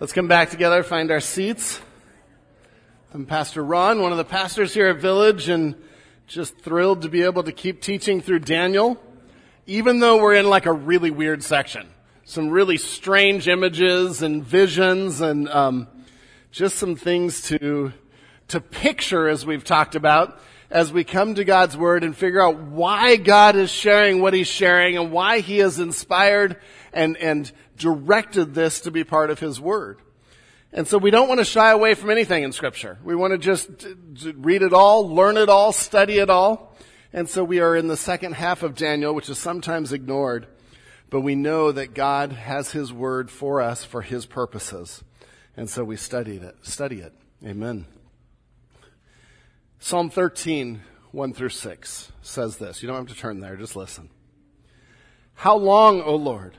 [0.00, 1.80] Let's come back together, find our seats.
[3.12, 5.74] I'm Pastor Ron, one of the pastors here at Village, and
[6.28, 8.96] just thrilled to be able to keep teaching through Daniel,
[9.66, 11.88] even though we're in like a really weird section.
[12.22, 15.88] Some really strange images and visions and um,
[16.52, 17.92] just some things to
[18.46, 20.40] to picture as we've talked about
[20.70, 24.46] as we come to God's Word and figure out why God is sharing what He's
[24.46, 26.56] sharing and why He has inspired
[26.92, 30.00] and, and directed this to be part of His Word.
[30.72, 32.98] And so we don't want to shy away from anything in Scripture.
[33.02, 33.68] We want to just
[34.36, 36.76] read it all, learn it all, study it all.
[37.12, 40.46] And so we are in the second half of Daniel, which is sometimes ignored.
[41.08, 45.02] But we know that God has His Word for us for His purposes.
[45.56, 47.14] And so we studied it, study it.
[47.44, 47.86] Amen.
[49.78, 50.82] Psalm 13,
[51.12, 52.82] 1 through 6 says this.
[52.82, 54.10] You don't have to turn there, just listen.
[55.34, 56.56] How long, O Lord?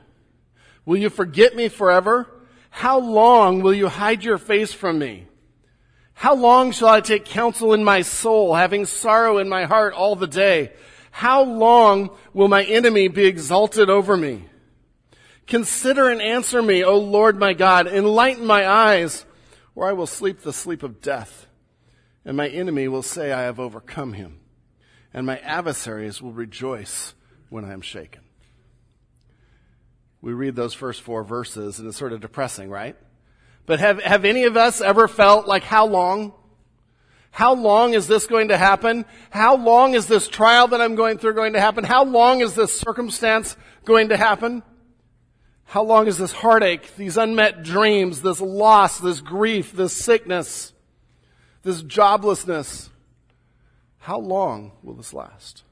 [0.84, 2.26] Will you forget me forever?
[2.70, 5.26] How long will you hide your face from me?
[6.14, 10.16] How long shall I take counsel in my soul, having sorrow in my heart all
[10.16, 10.72] the day?
[11.10, 14.44] How long will my enemy be exalted over me?
[15.46, 17.86] Consider and answer me, O Lord my God.
[17.86, 19.24] Enlighten my eyes,
[19.74, 21.46] or I will sleep the sleep of death.
[22.24, 24.38] And my enemy will say, I have overcome him.
[25.12, 27.14] And my adversaries will rejoice
[27.48, 28.20] when I am shaken.
[30.22, 32.96] We read those first four verses and it's sort of depressing, right?
[33.66, 36.32] But have, have any of us ever felt like how long?
[37.30, 39.04] How long is this going to happen?
[39.30, 41.84] How long is this trial that I'm going through going to happen?
[41.84, 44.62] How long is this circumstance going to happen?
[45.64, 50.72] How long is this heartache, these unmet dreams, this loss, this grief, this sickness?
[51.62, 52.88] this joblessness.
[53.98, 55.62] How long will this last?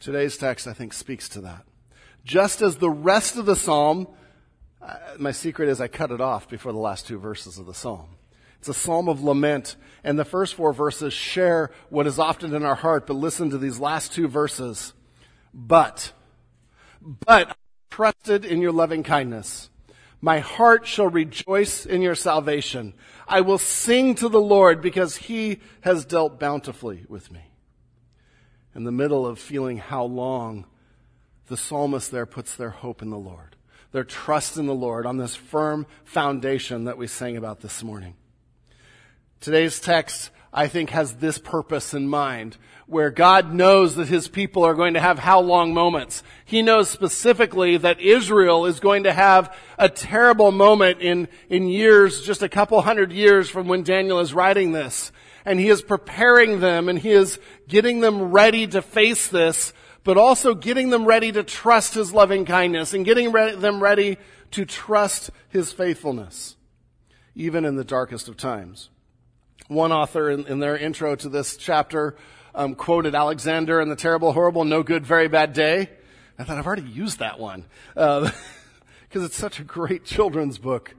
[0.00, 1.64] Today's text, I think, speaks to that.
[2.24, 4.06] Just as the rest of the psalm,
[4.80, 7.74] uh, my secret is I cut it off before the last two verses of the
[7.74, 8.16] psalm.
[8.58, 12.62] It's a psalm of lament, and the first four verses share what is often in
[12.62, 14.92] our heart, but listen to these last two verses.
[15.52, 16.12] But,
[17.02, 17.54] but I
[17.90, 19.68] trusted in your loving kindness.
[20.20, 22.94] My heart shall rejoice in your salvation.
[23.26, 27.40] I will sing to the Lord because he has dealt bountifully with me.
[28.76, 30.66] In the middle of feeling how long,
[31.48, 33.56] the psalmist there puts their hope in the Lord,
[33.92, 38.14] their trust in the Lord on this firm foundation that we sang about this morning.
[39.40, 44.64] Today's text, I think, has this purpose in mind where God knows that his people
[44.64, 46.22] are going to have how long moments.
[46.44, 52.22] He knows specifically that Israel is going to have a terrible moment in, in years,
[52.22, 55.10] just a couple hundred years from when Daniel is writing this.
[55.44, 59.72] And he is preparing them and he is getting them ready to face this,
[60.04, 64.18] but also getting them ready to trust his loving kindness and getting re- them ready
[64.50, 66.56] to trust his faithfulness,
[67.34, 68.90] even in the darkest of times.
[69.68, 72.16] One author in, in their intro to this chapter
[72.54, 75.88] um, quoted Alexander and the terrible, horrible, no good, very bad day.
[76.38, 78.32] I thought I've already used that one because uh,
[79.24, 80.94] it's such a great children's book.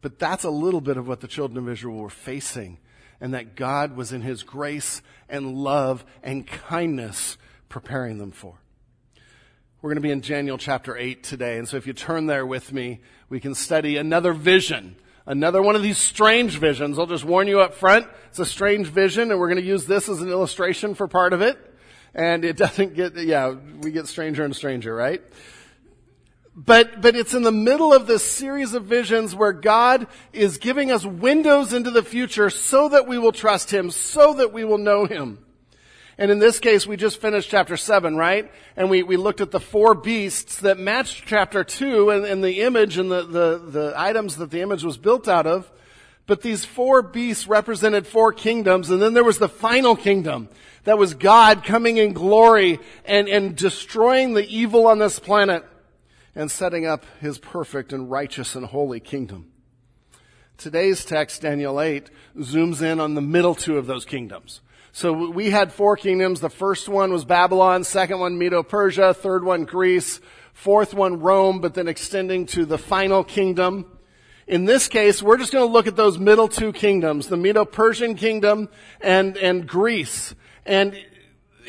[0.00, 2.78] But that's a little bit of what the children of Israel were facing,
[3.20, 7.38] and that God was in His grace and love and kindness
[7.72, 8.54] preparing them for.
[9.80, 12.46] We're going to be in Daniel chapter 8 today, and so if you turn there
[12.46, 14.94] with me, we can study another vision
[15.26, 16.98] Another one of these strange visions.
[16.98, 18.08] I'll just warn you up front.
[18.28, 21.32] It's a strange vision and we're going to use this as an illustration for part
[21.32, 21.58] of it.
[22.14, 25.22] And it doesn't get, yeah, we get stranger and stranger, right?
[26.54, 30.90] But, but it's in the middle of this series of visions where God is giving
[30.90, 34.76] us windows into the future so that we will trust Him, so that we will
[34.76, 35.38] know Him.
[36.18, 38.50] And in this case, we just finished chapter 7, right?
[38.76, 42.62] And we, we looked at the four beasts that matched chapter 2 and, and the
[42.62, 45.70] image and the, the, the items that the image was built out of.
[46.26, 50.48] But these four beasts represented four kingdoms, and then there was the final kingdom.
[50.84, 55.64] That was God coming in glory and, and destroying the evil on this planet
[56.34, 59.50] and setting up his perfect and righteous and holy kingdom.
[60.56, 64.60] Today's text, Daniel 8, zooms in on the middle two of those kingdoms.
[64.94, 66.40] So we had four kingdoms.
[66.40, 70.20] The first one was Babylon, second one Medo-Persia, third one Greece,
[70.52, 73.86] fourth one Rome, but then extending to the final kingdom.
[74.46, 78.16] In this case, we're just going to look at those middle two kingdoms, the Medo-Persian
[78.16, 78.68] kingdom
[79.00, 80.34] and, and Greece.
[80.66, 80.94] And,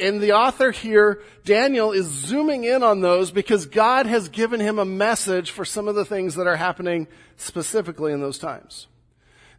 [0.01, 4.79] and the author here, Daniel, is zooming in on those because God has given him
[4.79, 8.87] a message for some of the things that are happening specifically in those times.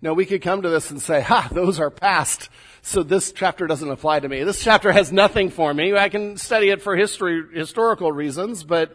[0.02, 2.50] Now we could come to this and say, ha, those are past
[2.86, 4.44] so this chapter doesn't apply to me.
[4.44, 5.96] This chapter has nothing for me.
[5.96, 8.94] I can study it for history, historical reasons, but,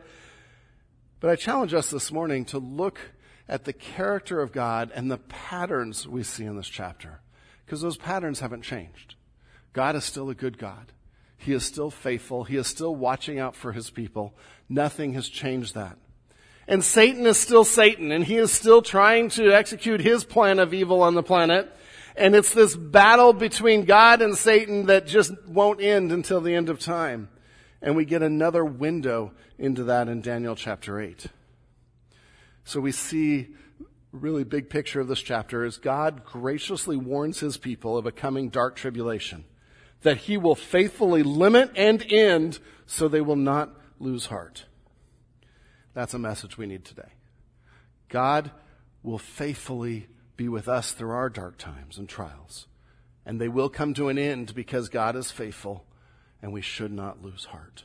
[1.19, 2.99] but I challenge us this morning to look
[3.47, 7.21] at the character of God and the patterns we see in this chapter.
[7.65, 9.15] Because those patterns haven't changed.
[9.73, 10.91] God is still a good God.
[11.35, 12.43] He is still faithful.
[12.43, 14.35] He is still watching out for his people.
[14.69, 15.97] Nothing has changed that.
[16.67, 20.75] And Satan is still Satan, and he is still trying to execute his plan of
[20.75, 21.75] evil on the planet.
[22.19, 26.67] And it's this battle between God and Satan that just won't end until the end
[26.67, 27.29] of time.
[27.81, 31.27] And we get another window into that in Daniel chapter 8.
[32.65, 33.55] So we see
[34.11, 38.49] really big picture of this chapter is God graciously warns his people of a coming
[38.49, 39.45] dark tribulation
[40.01, 44.65] that he will faithfully limit and end so they will not lose heart.
[45.93, 47.13] That's a message we need today.
[48.09, 48.51] God
[49.03, 50.07] will faithfully
[50.39, 52.65] be with us through our dark times and trials.
[53.25, 55.83] And they will come to an end because God is faithful
[56.41, 57.83] and we should not lose heart.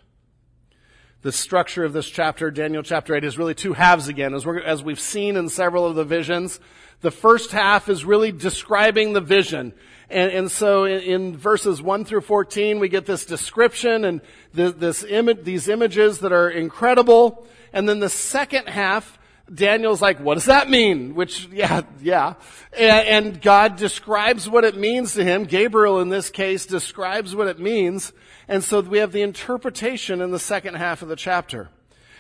[1.22, 4.34] The structure of this chapter, Daniel chapter 8, is really two halves again.
[4.34, 6.60] As, as we've seen in several of the visions,
[7.00, 9.74] the first half is really describing the vision.
[10.08, 14.20] And, and so in, in, verses 1 through 14, we get this description and
[14.52, 17.48] the, this Im- these images that are incredible.
[17.72, 19.18] And then the second half
[19.52, 21.14] Daniel's like, what does that mean?
[21.14, 22.35] Which, yeah, yeah.
[22.76, 25.44] And, God describes what it means to him.
[25.44, 28.12] Gabriel, in this case, describes what it means.
[28.49, 31.69] And so we have the interpretation in the second half of the chapter.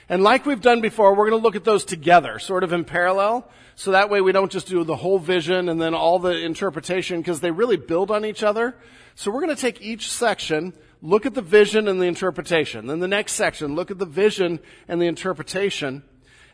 [0.06, 2.84] And like we've done before, we're going to look at those together, sort of in
[2.84, 3.50] parallel.
[3.74, 7.20] So that way we don't just do the whole vision and then all the interpretation,
[7.20, 8.76] because they really build on each other.
[9.14, 12.86] So we're going to take each section, look at the vision and the interpretation.
[12.86, 16.02] Then the next section, look at the vision and the interpretation.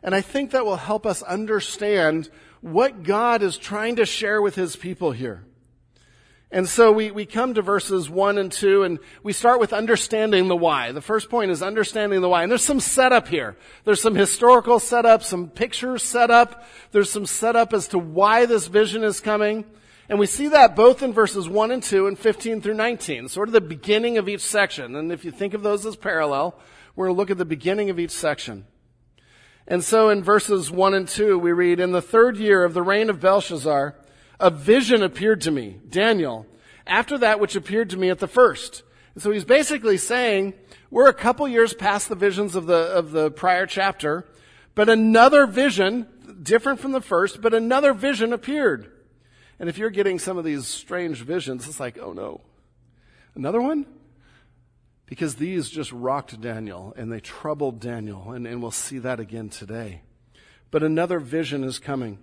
[0.02, 2.31] And I think that will help us understand
[2.61, 5.44] what God is trying to share with his people here.
[6.52, 10.49] And so we, we come to verses one and two and we start with understanding
[10.49, 10.91] the why.
[10.91, 12.43] The first point is understanding the why.
[12.43, 13.56] And there's some setup here.
[13.85, 16.64] There's some historical setup, some pictures set up.
[16.91, 19.64] There's some setup as to why this vision is coming.
[20.08, 23.49] And we see that both in verses 1 and 2 and 15 through 19, sort
[23.49, 24.97] of the beginning of each section.
[24.97, 26.58] And if you think of those as parallel,
[26.97, 28.67] we're going to look at the beginning of each section.
[29.70, 32.82] And so in verses 1 and 2, we read, In the third year of the
[32.82, 33.94] reign of Belshazzar,
[34.40, 36.44] a vision appeared to me, Daniel,
[36.88, 38.82] after that which appeared to me at the first.
[39.14, 40.55] And so he's basically saying,
[40.90, 44.26] we're a couple years past the visions of the, of the prior chapter,
[44.75, 46.08] but another vision,
[46.43, 48.90] different from the first, but another vision appeared.
[49.61, 52.40] And if you're getting some of these strange visions, it's like, oh no.
[53.37, 53.87] Another one?
[55.10, 59.48] Because these just rocked Daniel and they troubled Daniel, and, and we'll see that again
[59.48, 60.02] today.
[60.70, 62.18] But another vision is coming.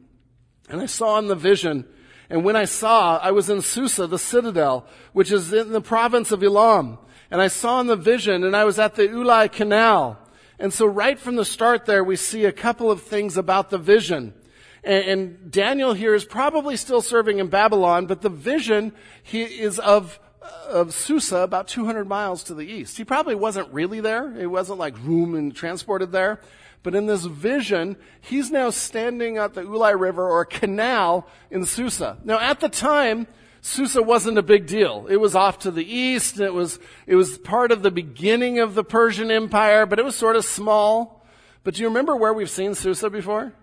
[0.70, 1.86] And I saw in the vision,
[2.30, 6.32] and when I saw, I was in Susa, the citadel, which is in the province
[6.32, 6.98] of Elam.
[7.30, 10.18] And I saw in the vision, and I was at the Ulai Canal.
[10.58, 13.78] And so right from the start there, we see a couple of things about the
[13.78, 14.34] vision.
[14.82, 18.94] And, and Daniel here is probably still serving in Babylon, but the vision
[19.24, 20.22] he is of
[20.68, 22.98] of Susa, about 200 miles to the east.
[22.98, 24.38] He probably wasn't really there.
[24.38, 26.40] It wasn't like room and transported there.
[26.84, 32.18] But in this vision, he's now standing at the Ulai River or canal in Susa.
[32.24, 33.28] Now at the time,
[33.62, 35.08] Susa wasn't a big deal.
[35.10, 36.40] It was off to the east.
[36.40, 40.16] It was, it was part of the beginning of the Persian Empire, but it was
[40.16, 41.26] sort of small.
[41.64, 43.54] But do you remember where we've seen Susa before?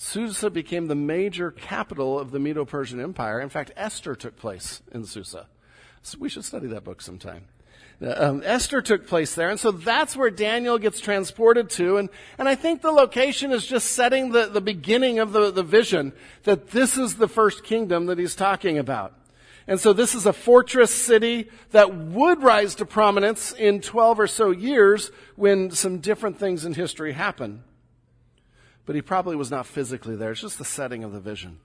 [0.00, 3.40] Susa became the major capital of the Medo Persian Empire.
[3.40, 5.48] In fact, Esther took place in Susa.
[6.02, 7.46] So we should study that book sometime.
[8.00, 12.10] Uh, um, Esther took place there, and so that's where Daniel gets transported to, and,
[12.38, 16.12] and I think the location is just setting the, the beginning of the, the vision
[16.44, 19.14] that this is the first kingdom that he's talking about.
[19.66, 24.26] And so this is a fortress city that would rise to prominence in 12 or
[24.28, 27.64] so years when some different things in history happen
[28.88, 30.30] but he probably was not physically there.
[30.30, 31.58] It's just the setting of the vision.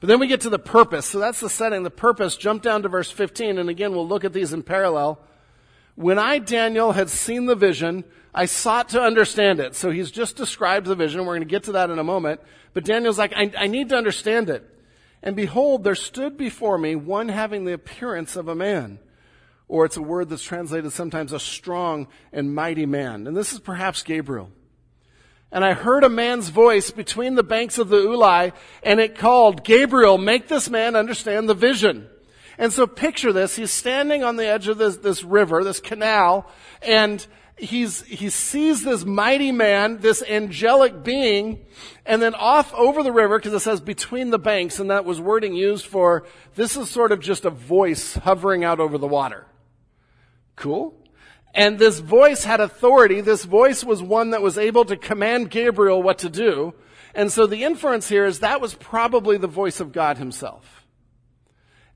[0.00, 1.06] But then we get to the purpose.
[1.06, 2.36] So that's the setting, the purpose.
[2.36, 5.20] Jump down to verse 15, and again, we'll look at these in parallel.
[5.94, 8.02] When I, Daniel, had seen the vision,
[8.34, 9.76] I sought to understand it.
[9.76, 11.20] So he's just described the vision.
[11.20, 12.40] We're going to get to that in a moment.
[12.74, 14.68] But Daniel's like, I, I need to understand it.
[15.22, 18.98] And behold, there stood before me one having the appearance of a man.
[19.68, 23.28] Or it's a word that's translated sometimes a strong and mighty man.
[23.28, 24.50] And this is perhaps Gabriel.
[25.50, 28.52] And I heard a man's voice between the banks of the Ulai,
[28.82, 32.06] and it called, Gabriel, make this man understand the vision.
[32.58, 36.50] And so picture this, he's standing on the edge of this, this river, this canal,
[36.82, 37.24] and
[37.56, 41.64] he's, he sees this mighty man, this angelic being,
[42.04, 45.20] and then off over the river, because it says between the banks, and that was
[45.20, 46.26] wording used for,
[46.56, 49.46] this is sort of just a voice hovering out over the water.
[50.56, 50.94] Cool?
[51.54, 53.20] And this voice had authority.
[53.20, 56.74] This voice was one that was able to command Gabriel what to do.
[57.14, 60.86] And so the inference here is that was probably the voice of God himself.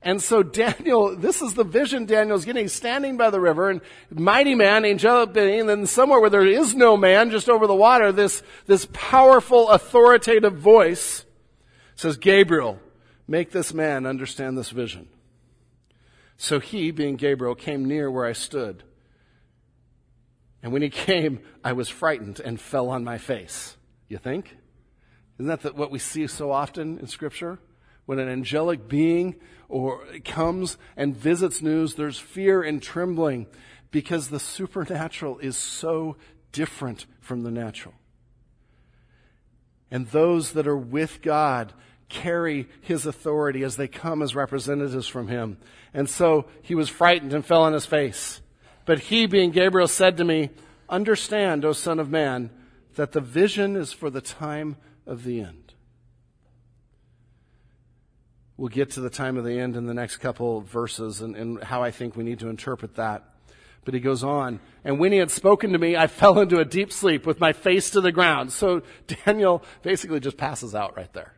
[0.01, 2.65] And so Daniel, this is the vision Daniel's getting.
[2.65, 6.45] He's standing by the river and mighty man, angelic being, and then somewhere where there
[6.45, 11.25] is no man, just over the water, this, this powerful, authoritative voice
[11.95, 12.79] says, Gabriel,
[13.27, 15.07] make this man understand this vision.
[16.37, 18.83] So he, being Gabriel, came near where I stood.
[20.63, 23.75] And when he came, I was frightened and fell on my face.
[24.07, 24.55] You think?
[25.37, 27.59] Isn't that the, what we see so often in Scripture?
[28.05, 29.35] When an angelic being
[29.67, 33.47] or comes and visits news, there's fear and trembling
[33.91, 36.15] because the supernatural is so
[36.51, 37.93] different from the natural.
[39.91, 41.73] And those that are with God
[42.09, 45.57] carry his authority as they come as representatives from him.
[45.93, 48.41] And so he was frightened and fell on his face.
[48.85, 50.49] But he, being Gabriel, said to me,
[50.89, 52.49] Understand, O Son of Man,
[52.95, 54.75] that the vision is for the time
[55.05, 55.73] of the end.
[58.57, 61.35] We'll get to the time of the end in the next couple of verses and,
[61.35, 63.23] and how I think we need to interpret that.
[63.83, 66.65] But he goes on, and when he had spoken to me, I fell into a
[66.65, 68.53] deep sleep with my face to the ground.
[68.53, 68.81] So
[69.25, 71.33] Daniel basically just passes out right there.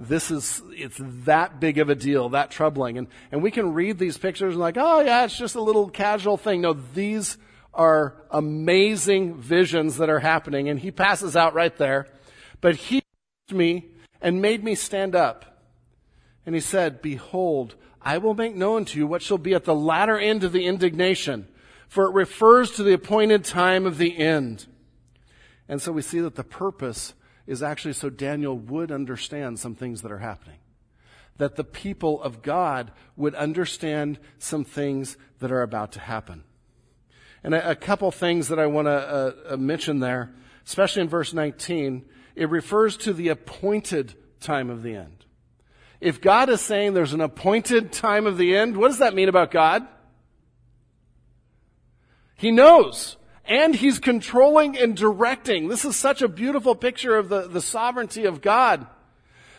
[0.00, 2.98] This is, it's that big of a deal, that troubling.
[2.98, 5.90] And, and we can read these pictures and like, oh yeah, it's just a little
[5.90, 6.60] casual thing.
[6.60, 7.36] No, these
[7.74, 10.68] are amazing visions that are happening.
[10.68, 12.06] And he passes out right there.
[12.60, 13.02] But he
[13.50, 13.86] me
[14.20, 15.64] and made me stand up.
[16.46, 19.74] And he said, Behold, I will make known to you what shall be at the
[19.74, 21.48] latter end of the indignation,
[21.88, 24.66] for it refers to the appointed time of the end.
[25.68, 27.14] And so we see that the purpose
[27.48, 30.58] is actually so Daniel would understand some things that are happening.
[31.38, 36.44] That the people of God would understand some things that are about to happen.
[37.42, 40.34] And a, a couple things that I want to uh, uh, mention there,
[40.66, 42.04] especially in verse 19,
[42.36, 45.24] it refers to the appointed time of the end.
[46.02, 49.30] If God is saying there's an appointed time of the end, what does that mean
[49.30, 49.86] about God?
[52.34, 53.16] He knows.
[53.48, 55.68] And He's controlling and directing.
[55.68, 58.86] This is such a beautiful picture of the, the sovereignty of God.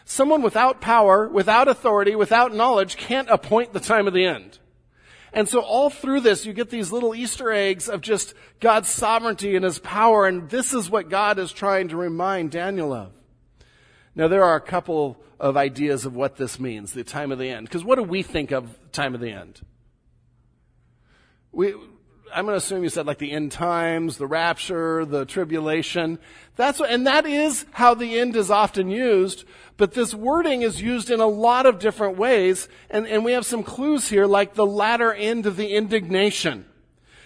[0.05, 4.59] Someone without power, without authority, without knowledge can't appoint the time of the end.
[5.33, 9.55] And so all through this, you get these little Easter eggs of just God's sovereignty
[9.55, 13.11] and His power, and this is what God is trying to remind Daniel of.
[14.15, 17.49] Now, there are a couple of ideas of what this means, the time of the
[17.49, 17.67] end.
[17.67, 19.61] Because what do we think of time of the end?
[21.51, 21.73] We,
[22.33, 26.19] I'm going to assume you said like the end times, the rapture, the tribulation.
[26.55, 29.45] That's what, and that is how the end is often used.
[29.77, 32.67] But this wording is used in a lot of different ways.
[32.89, 36.65] And, and we have some clues here, like the latter end of the indignation,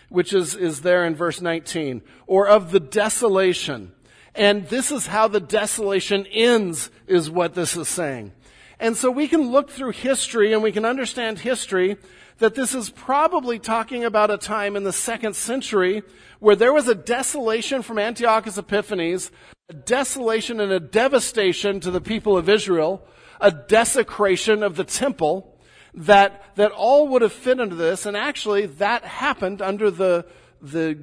[0.09, 3.91] which is, is there in verse 19, or of the desolation
[4.35, 8.31] and this is how the desolation ends, is what this is saying.
[8.79, 11.97] And so we can look through history and we can understand history
[12.39, 16.03] that this is probably talking about a time in the second century
[16.39, 19.31] where there was a desolation from Antiochus Epiphanes,
[19.69, 23.05] a desolation and a devastation to the people of Israel,
[23.39, 25.57] a desecration of the temple,
[25.93, 28.05] that, that all would have fit into this.
[28.05, 30.25] And actually that happened under the,
[30.61, 30.95] the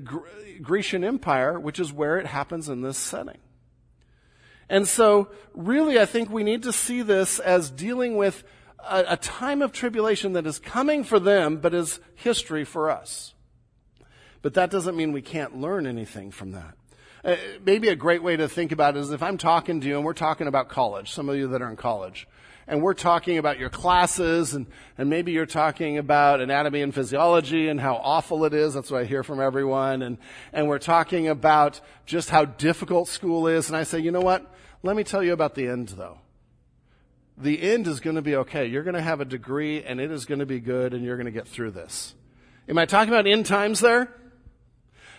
[0.60, 3.38] Grecian Empire, which is where it happens in this setting.
[4.68, 8.44] And so, really, I think we need to see this as dealing with
[8.88, 13.34] a, a, time of tribulation that is coming for them, but is history for us.
[14.42, 16.74] But that doesn't mean we can't learn anything from that.
[17.22, 19.96] Uh, maybe a great way to think about it is if I'm talking to you
[19.96, 22.26] and we're talking about college, some of you that are in college,
[22.70, 27.68] and we're talking about your classes and, and maybe you're talking about anatomy and physiology
[27.68, 28.74] and how awful it is.
[28.74, 30.02] That's what I hear from everyone.
[30.02, 30.18] And,
[30.52, 33.68] and we're talking about just how difficult school is.
[33.68, 34.54] And I say, you know what?
[34.84, 36.19] Let me tell you about the end though.
[37.40, 38.66] The end is going to be okay.
[38.66, 41.16] You're going to have a degree and it is going to be good and you're
[41.16, 42.14] going to get through this.
[42.68, 44.14] Am I talking about end times there?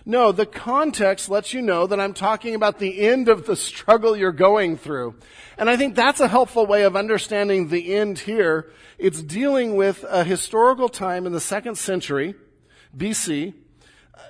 [0.05, 4.15] No, the context lets you know that I'm talking about the end of the struggle
[4.15, 5.15] you're going through.
[5.57, 8.71] And I think that's a helpful way of understanding the end here.
[8.97, 12.35] It's dealing with a historical time in the second century
[12.95, 13.53] BC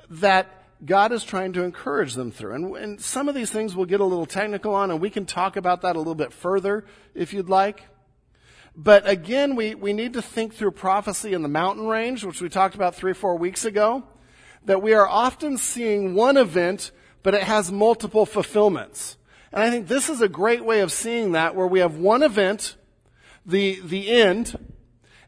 [0.09, 2.53] that God is trying to encourage them through.
[2.53, 5.25] And, and some of these things we'll get a little technical on, and we can
[5.25, 7.85] talk about that a little bit further if you'd like.
[8.75, 12.49] But again, we, we need to think through prophecy in the mountain range, which we
[12.49, 14.03] talked about three or four weeks ago
[14.65, 16.91] that we are often seeing one event,
[17.23, 19.17] but it has multiple fulfillments.
[19.51, 22.23] And I think this is a great way of seeing that where we have one
[22.23, 22.75] event,
[23.45, 24.57] the, the end,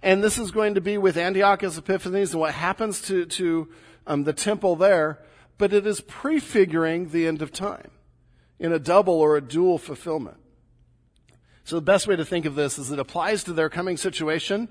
[0.02, 3.70] and this is going to be with Antiochus Epiphanes and what happens to, to
[4.06, 5.20] um, the temple there,
[5.58, 7.92] but it is prefiguring the end of time.
[8.60, 10.38] in a double or a dual fulfillment.
[11.66, 14.70] So the best way to think of this is it applies to their coming situation,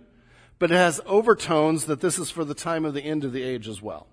[0.59, 3.43] but it has overtones that this is for the time of the end of the
[3.43, 4.07] age as well.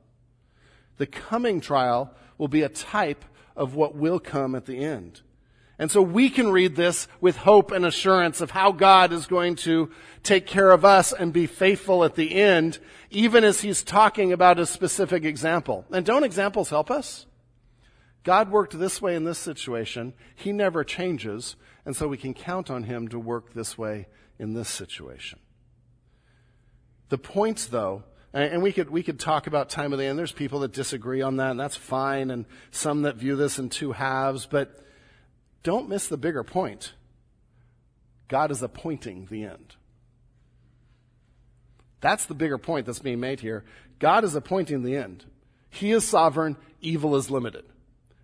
[0.97, 3.23] The coming trial will be a type
[3.55, 5.21] of what will come at the end.
[5.79, 9.55] And so we can read this with hope and assurance of how God is going
[9.57, 9.89] to
[10.23, 14.59] take care of us and be faithful at the end, even as he's talking about
[14.59, 15.85] a specific example.
[15.89, 17.25] And don't examples help us?
[18.25, 20.13] God worked this way in this situation.
[20.35, 21.55] He never changes.
[21.85, 24.07] And so we can count on him to work this way
[24.37, 25.39] in this situation.
[27.07, 30.19] The points though, and we could, we could talk about time of the end.
[30.19, 33.69] There's people that disagree on that and that's fine and some that view this in
[33.69, 34.85] two halves, but
[35.63, 36.93] don't miss the bigger point.
[38.27, 39.75] God is appointing the end.
[42.01, 43.65] That's the bigger point that's being made here.
[43.99, 45.25] God is appointing the end.
[45.69, 47.65] He is sovereign, evil is limited.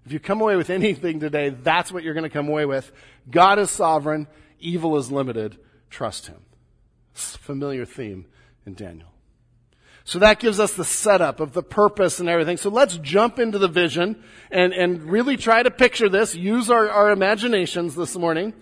[0.06, 2.92] If you come away with anything today, that's what you're going to come away with.
[3.30, 4.28] God is sovereign,
[4.60, 5.58] evil is limited.
[5.90, 6.42] Trust Him.
[7.14, 8.26] familiar theme
[8.66, 9.15] in Daniel.
[10.08, 12.58] So that gives us the setup of the purpose and everything.
[12.58, 16.88] So let's jump into the vision and, and really try to picture this, use our,
[16.88, 18.54] our imaginations this morning.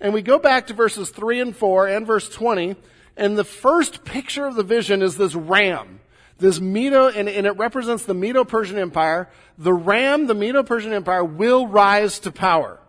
[0.00, 2.76] And we go back to verses 3 and 4 and verse 20.
[3.14, 6.00] And the first picture of the vision is this ram.
[6.38, 9.28] This Medo, and, and it represents the Medo-Persian Empire.
[9.58, 12.80] The ram, the Medo-Persian Empire, will rise to power.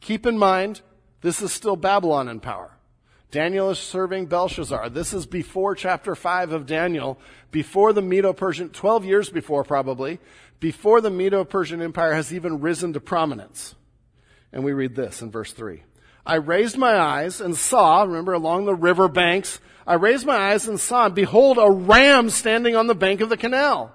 [0.00, 0.82] Keep in mind,
[1.20, 2.73] this is still Babylon in power.
[3.34, 4.90] Daniel is serving Belshazzar.
[4.90, 7.18] This is before chapter 5 of Daniel,
[7.50, 10.20] before the Medo-Persian, 12 years before probably,
[10.60, 13.74] before the Medo-Persian Empire has even risen to prominence.
[14.52, 15.82] And we read this in verse 3.
[16.24, 20.68] I raised my eyes and saw, remember along the river banks, I raised my eyes
[20.68, 23.92] and saw, and behold, a ram standing on the bank of the canal.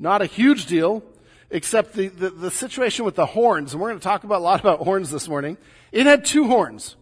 [0.00, 1.04] Not a huge deal,
[1.48, 4.42] except the, the, the situation with the horns, and we're going to talk about a
[4.42, 5.56] lot about horns this morning.
[5.92, 6.96] It had two horns.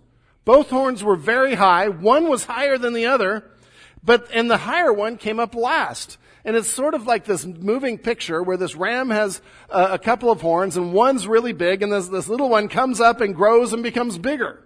[0.46, 1.88] Both horns were very high.
[1.88, 3.44] One was higher than the other,
[4.02, 6.16] but, and the higher one came up last.
[6.44, 10.30] And it's sort of like this moving picture where this ram has a, a couple
[10.30, 13.72] of horns and one's really big and this, this little one comes up and grows
[13.72, 14.62] and becomes bigger.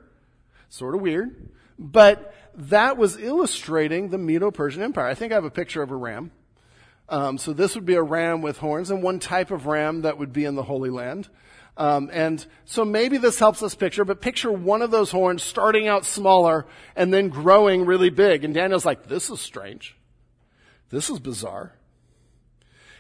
[0.69, 1.49] Sort of weird.
[1.79, 5.07] But that was illustrating the Medo-Persian Empire.
[5.07, 6.31] I think I have a picture of a ram.
[7.09, 10.19] Um, so this would be a ram with horns and one type of ram that
[10.19, 11.31] would be in the Holy Land.
[11.81, 15.89] Um, and so maybe this helps us picture, but picture one of those horns starting
[15.89, 18.45] out smaller and then growing really big.
[18.45, 19.97] And Daniel's like, this is strange.
[20.91, 21.73] This is bizarre.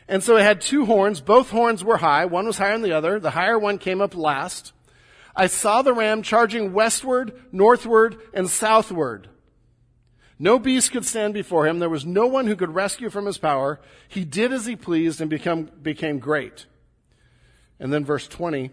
[0.08, 1.20] And so it had two horns.
[1.20, 2.24] Both horns were high.
[2.24, 3.20] One was higher than the other.
[3.20, 4.72] The higher one came up last.
[5.36, 9.28] I saw the ram charging westward, northward, and southward.
[10.38, 11.80] No beast could stand before him.
[11.80, 13.78] There was no one who could rescue from his power.
[14.08, 16.64] He did as he pleased and become, became great.
[17.80, 18.70] And then verse 20,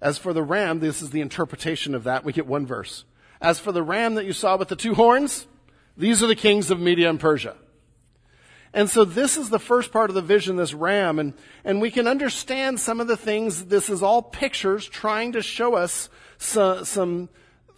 [0.00, 2.24] as for the ram, this is the interpretation of that.
[2.24, 3.04] We get one verse.
[3.40, 5.46] As for the ram that you saw with the two horns,
[5.96, 7.56] these are the kings of Media and Persia.
[8.74, 11.34] And so this is the first part of the vision, this ram, and,
[11.64, 13.66] and we can understand some of the things.
[13.66, 17.28] This is all pictures trying to show us some, some,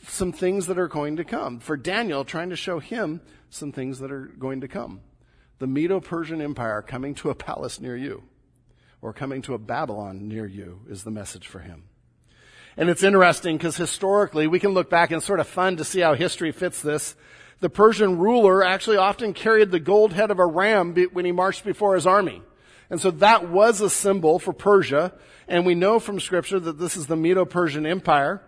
[0.06, 1.58] some things that are going to come.
[1.58, 5.00] For Daniel, trying to show him some things that are going to come.
[5.58, 8.22] The Medo-Persian Empire coming to a palace near you
[9.04, 11.84] or coming to a Babylon near you is the message for him.
[12.74, 16.00] And it's interesting because historically we can look back and sort of fun to see
[16.00, 17.14] how history fits this.
[17.60, 21.66] The Persian ruler actually often carried the gold head of a ram when he marched
[21.66, 22.40] before his army.
[22.88, 25.12] And so that was a symbol for Persia.
[25.46, 28.40] And we know from scripture that this is the Medo-Persian Empire.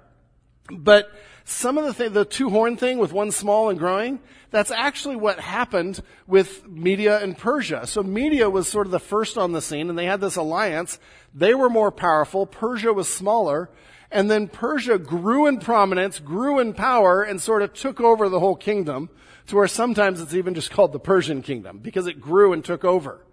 [0.70, 1.10] But
[1.48, 4.18] some of the thing, the two horn thing with one small and growing,
[4.50, 7.86] that's actually what happened with Media and Persia.
[7.86, 10.98] So Media was sort of the first on the scene and they had this alliance.
[11.32, 12.46] They were more powerful.
[12.46, 13.70] Persia was smaller.
[14.10, 18.40] And then Persia grew in prominence, grew in power, and sort of took over the
[18.40, 19.08] whole kingdom
[19.46, 22.84] to where sometimes it's even just called the Persian kingdom because it grew and took
[22.84, 23.24] over.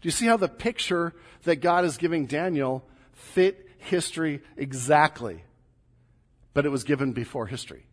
[0.00, 5.44] Do you see how the picture that God is giving Daniel fit history exactly?
[6.58, 7.86] But it was given before history.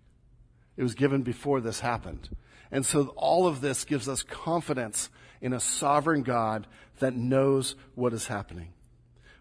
[0.75, 2.35] It was given before this happened.
[2.71, 6.65] And so all of this gives us confidence in a sovereign God
[6.97, 8.69] that knows what is happening.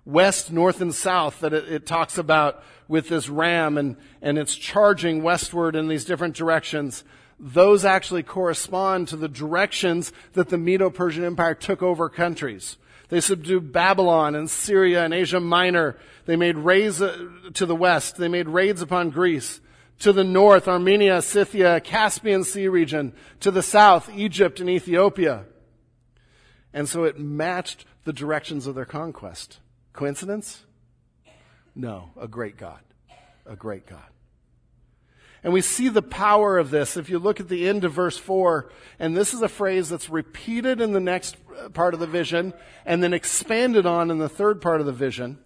[0.05, 4.55] West, north, and south that it, it, talks about with this ram and, and it's
[4.55, 7.03] charging westward in these different directions.
[7.41, 12.77] Those actually correspond to the directions that the Medo-Persian Empire took over countries.
[13.15, 15.97] They subdued Babylon and Syria and Asia Minor.
[16.27, 18.17] They made raids uh, to the west.
[18.17, 19.61] They made raids upon Greece.
[20.01, 23.13] To the north, Armenia, Scythia, Caspian Sea region.
[23.39, 25.45] To the south, Egypt and Ethiopia.
[26.73, 29.61] And so it matched the directions of their conquest.
[29.93, 30.65] Coincidence?
[31.73, 32.81] No, a great God.
[33.47, 34.11] A great God.
[35.45, 38.17] And we see the power of this if you look at the end of verse
[38.17, 41.37] 4, and this is a phrase that's repeated in the next
[41.75, 42.55] part of the vision
[42.87, 45.39] and then expanded on in the third part of the vision.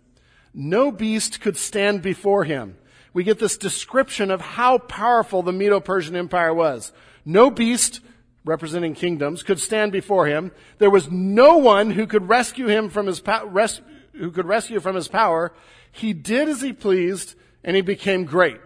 [0.55, 2.79] No beast could stand before him.
[3.13, 6.93] We get this description of how powerful the Medo-Persian Empire was.
[7.25, 8.01] No beast,
[8.45, 10.53] representing kingdoms, could stand before him.
[10.79, 13.81] There was no one who could rescue him from his res-
[14.13, 15.53] who could rescue from his power.
[15.91, 17.35] He did as he pleased,
[17.65, 18.61] and he became great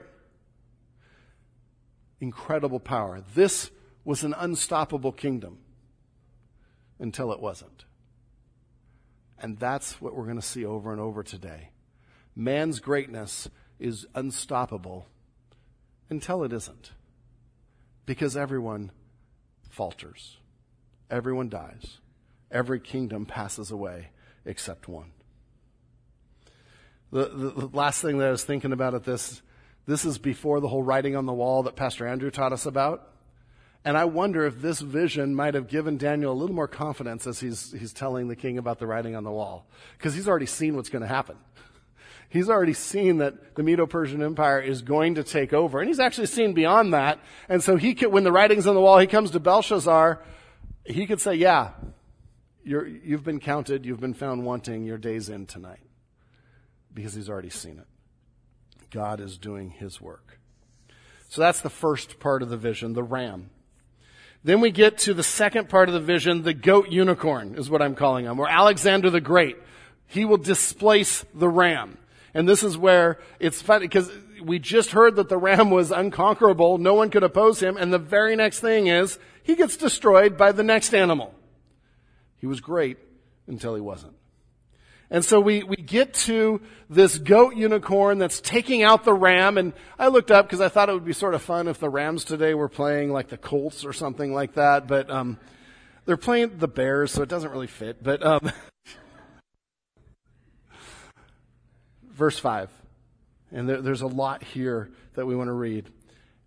[2.22, 3.20] incredible power.
[3.34, 3.70] This
[4.04, 5.58] was an unstoppable kingdom
[6.98, 7.84] until it wasn't.
[9.38, 11.70] And that's what we're going to see over and over today.
[12.36, 15.06] Man's greatness is unstoppable
[16.08, 16.92] until it isn't.
[18.06, 18.92] Because everyone
[19.68, 20.38] falters,
[21.10, 21.98] everyone dies,
[22.52, 24.10] every kingdom passes away
[24.44, 25.10] except one.
[27.10, 29.42] The, the, the last thing that I was thinking about at this
[29.86, 33.08] this is before the whole writing on the wall that Pastor Andrew taught us about.
[33.84, 37.40] And I wonder if this vision might have given Daniel a little more confidence as
[37.40, 39.66] he's, he's telling the king about the writing on the wall.
[39.98, 41.36] Because he's already seen what's going to happen.
[42.28, 45.80] He's already seen that the Medo-Persian Empire is going to take over.
[45.80, 47.18] And he's actually seen beyond that.
[47.48, 50.22] And so he could, when the writing's on the wall, he comes to Belshazzar,
[50.84, 51.72] he could say, yeah,
[52.64, 55.80] you have been counted, you've been found wanting, your day's in tonight.
[56.94, 57.86] Because he's already seen it.
[58.92, 60.38] God is doing his work.
[61.28, 63.50] So that's the first part of the vision, the ram.
[64.44, 67.80] Then we get to the second part of the vision, the goat unicorn is what
[67.80, 69.56] I'm calling him, or Alexander the Great.
[70.06, 71.96] He will displace the ram.
[72.34, 74.10] And this is where it's funny because
[74.42, 76.78] we just heard that the ram was unconquerable.
[76.78, 77.76] No one could oppose him.
[77.76, 81.34] And the very next thing is he gets destroyed by the next animal.
[82.38, 82.98] He was great
[83.46, 84.14] until he wasn't.
[85.12, 89.58] And so we, we get to this goat unicorn that's taking out the ram.
[89.58, 91.90] And I looked up because I thought it would be sort of fun if the
[91.90, 94.88] Rams today were playing like the Colts or something like that.
[94.88, 95.38] But, um,
[96.06, 98.02] they're playing the Bears, so it doesn't really fit.
[98.02, 98.50] But, um,
[102.10, 102.70] verse 5.
[103.52, 105.90] And there, there's a lot here that we want to read.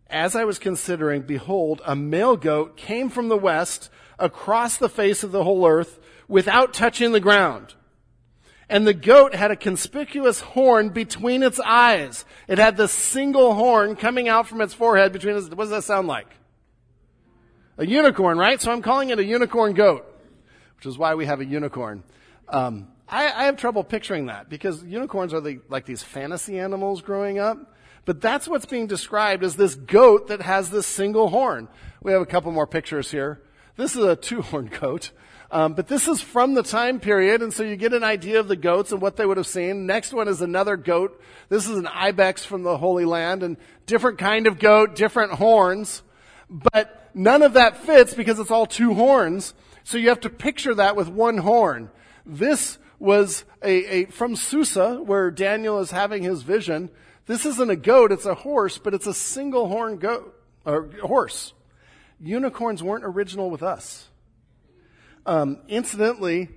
[0.09, 5.23] As I was considering, behold, a male goat came from the west across the face
[5.23, 7.75] of the whole earth without touching the ground.
[8.67, 12.25] And the goat had a conspicuous horn between its eyes.
[12.47, 15.83] It had this single horn coming out from its forehead between its, what does that
[15.83, 16.27] sound like?
[17.77, 18.59] A unicorn, right?
[18.59, 20.05] So I'm calling it a unicorn goat,
[20.77, 22.03] which is why we have a unicorn.
[22.47, 27.01] Um, I, I, have trouble picturing that because unicorns are the, like these fantasy animals
[27.01, 27.75] growing up.
[28.05, 31.67] But that's what's being described as this goat that has this single horn.
[32.01, 33.41] We have a couple more pictures here.
[33.77, 35.11] This is a two-horned goat.
[35.55, 38.49] Um, but this is from the time period, and so you get an idea of
[38.49, 39.85] the goats and what they would have seen.
[39.85, 41.17] Next one is another goat.
[41.47, 46.03] This is an ibex from the Holy Land, and different kind of goat, different horns.
[46.49, 49.53] But none of that fits because it's all two horns.
[49.85, 51.89] So you have to picture that with one horn.
[52.25, 56.89] This was a, a from Susa, where Daniel is having his vision.
[57.27, 61.53] This isn't a goat, it's a horse, but it's a single horn goat, or horse.
[62.19, 64.09] Unicorns weren't original with us.
[65.25, 66.49] Um, incidentally,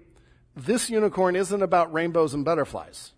[0.55, 3.13] this unicorn isn't about rainbows and butterflies.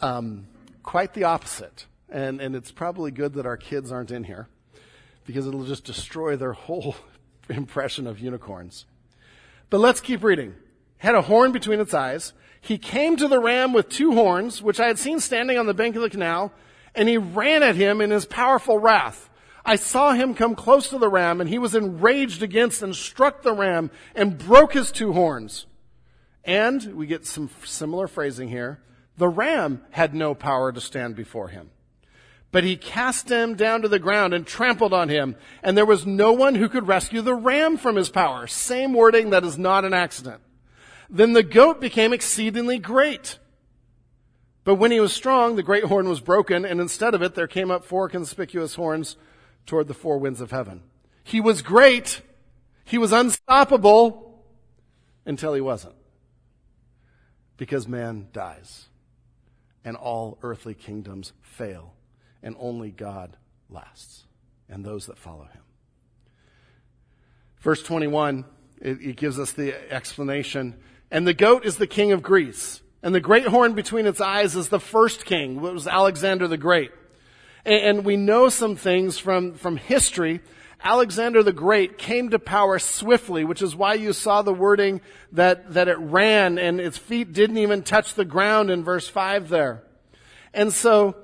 [0.00, 0.46] Um,
[0.82, 1.86] quite the opposite.
[2.10, 4.48] And, and it's probably good that our kids aren't in here
[5.26, 6.96] because it'll just destroy their whole
[7.48, 8.84] impression of unicorns.
[9.70, 10.54] But let's keep reading.
[10.98, 12.32] Had a horn between its eyes.
[12.60, 15.74] He came to the ram with two horns, which I had seen standing on the
[15.74, 16.52] bank of the canal,
[16.94, 19.28] and he ran at him in his powerful wrath.
[19.64, 23.42] I saw him come close to the ram and he was enraged against and struck
[23.42, 25.66] the ram and broke his two horns.
[26.44, 28.80] And we get some similar phrasing here.
[29.16, 31.70] The ram had no power to stand before him.
[32.50, 36.06] But he cast him down to the ground and trampled on him, and there was
[36.06, 38.46] no one who could rescue the ram from his power.
[38.46, 40.40] Same wording that is not an accident.
[41.10, 43.38] Then the goat became exceedingly great.
[44.62, 47.48] But when he was strong, the great horn was broken, and instead of it, there
[47.48, 49.16] came up four conspicuous horns
[49.66, 50.82] toward the four winds of heaven.
[51.22, 52.20] He was great.
[52.84, 54.44] He was unstoppable
[55.24, 55.94] until he wasn't.
[57.56, 58.86] Because man dies
[59.84, 61.94] and all earthly kingdoms fail
[62.42, 63.36] and only God
[63.70, 64.24] lasts
[64.68, 65.62] and those that follow him.
[67.60, 68.44] Verse 21,
[68.80, 70.76] it, it gives us the explanation.
[71.10, 72.82] And the goat is the king of Greece.
[73.02, 75.56] And the great horn between its eyes is the first king.
[75.56, 76.90] It was Alexander the Great.
[77.64, 80.40] And we know some things from, from history.
[80.82, 85.00] Alexander the Great came to power swiftly, which is why you saw the wording
[85.32, 89.48] that, that it ran and its feet didn't even touch the ground in verse 5
[89.48, 89.82] there.
[90.52, 91.16] And so,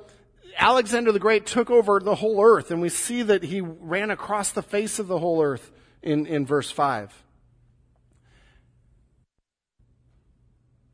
[0.57, 4.51] Alexander the Great took over the whole earth, and we see that he ran across
[4.51, 5.71] the face of the whole earth
[6.03, 7.13] in, in verse 5.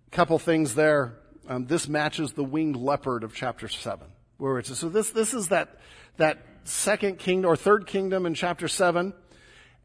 [0.07, 1.15] A Couple things there.
[1.49, 4.09] Um, this matches the winged leopard of chapter 7.
[4.39, 5.79] Where it's, so this, this is that,
[6.17, 9.15] that second kingdom or third kingdom in chapter 7.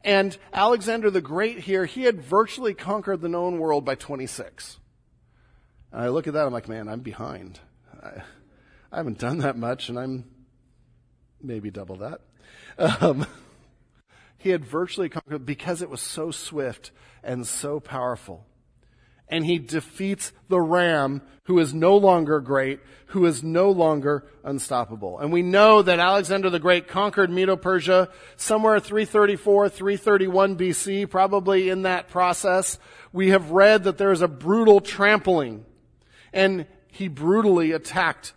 [0.04, 4.78] And Alexander the Great here, he had virtually conquered the known world by 26.
[5.92, 7.60] And I look at that, I'm like, man, I'm behind.
[8.02, 8.22] I,
[8.90, 10.24] I haven't done that much, and I'm
[11.40, 12.20] maybe double that.
[12.78, 13.26] Um,
[14.38, 16.90] he had virtually conquered because it was so swift
[17.22, 18.44] and so powerful
[19.32, 25.18] and he defeats the ram who is no longer great, who is no longer unstoppable.
[25.18, 31.82] And we know that Alexander the Great conquered Medo-Persia somewhere 334, 331 BC, probably in
[31.82, 32.78] that process.
[33.10, 35.64] We have read that there is a brutal trampling
[36.34, 38.34] and he brutally attacked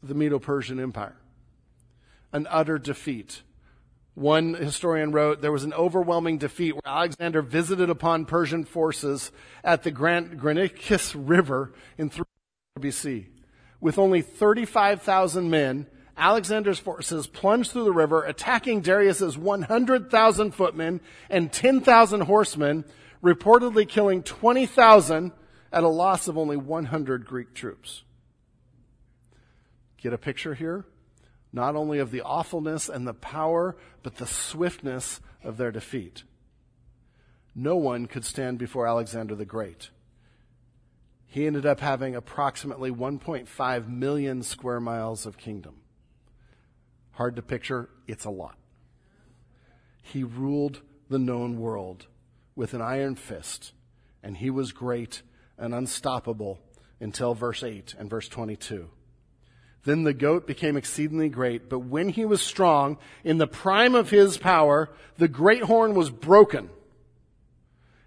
[0.00, 1.16] the Medo-Persian Empire.
[2.32, 3.42] An utter defeat.
[4.14, 9.32] One historian wrote, there was an overwhelming defeat where Alexander visited upon Persian forces
[9.64, 12.24] at the Granicus River in 3
[12.78, 13.26] BC.
[13.80, 21.52] With only 35,000 men, Alexander's forces plunged through the river, attacking Darius's 100,000 footmen and
[21.52, 22.84] 10,000 horsemen,
[23.22, 25.32] reportedly killing 20,000
[25.72, 28.04] at a loss of only 100 Greek troops.
[29.96, 30.84] Get a picture here?
[31.54, 36.24] Not only of the awfulness and the power, but the swiftness of their defeat.
[37.54, 39.90] No one could stand before Alexander the Great.
[41.26, 45.76] He ended up having approximately 1.5 million square miles of kingdom.
[47.12, 48.56] Hard to picture, it's a lot.
[50.02, 52.08] He ruled the known world
[52.56, 53.72] with an iron fist,
[54.24, 55.22] and he was great
[55.56, 56.58] and unstoppable
[56.98, 58.90] until verse 8 and verse 22.
[59.84, 64.10] Then the goat became exceedingly great, but when he was strong, in the prime of
[64.10, 66.70] his power, the great horn was broken.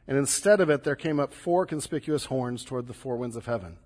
[0.07, 3.45] And instead of it, there came up four conspicuous horns toward the four winds of
[3.45, 3.77] heaven.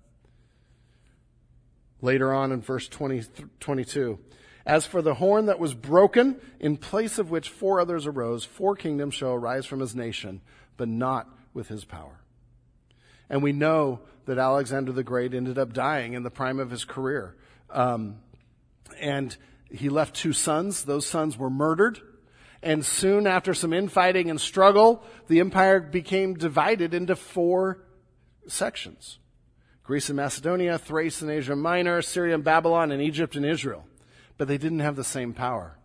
[2.00, 3.24] Later on in verse 20,
[3.60, 4.18] 22,
[4.64, 8.74] as for the horn that was broken, in place of which four others arose, four
[8.74, 10.40] kingdoms shall arise from his nation,
[10.76, 12.20] but not with his power.
[13.28, 16.84] And we know that Alexander the Great ended up dying in the prime of his
[16.84, 17.34] career.
[17.72, 18.18] Um,
[19.00, 19.36] and
[19.70, 20.84] he left two sons.
[20.84, 22.00] Those sons were murdered.
[22.62, 27.82] And soon after some infighting and struggle, the empire became divided into four
[28.46, 29.18] sections.
[29.82, 33.84] Greece and Macedonia, Thrace and Asia Minor, Syria and Babylon, and Egypt and Israel.
[34.38, 35.76] But they didn't have the same power.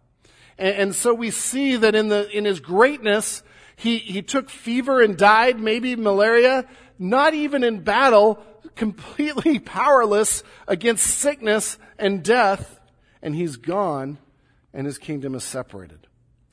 [0.57, 3.41] And, and so we see that in the, in his greatness,
[3.75, 6.67] he, he took fever and died, maybe malaria,
[6.99, 8.43] not even in battle,
[8.77, 12.79] completely powerless against sickness and death,
[13.21, 14.17] and he's gone,
[14.73, 16.07] and his kingdom is separated.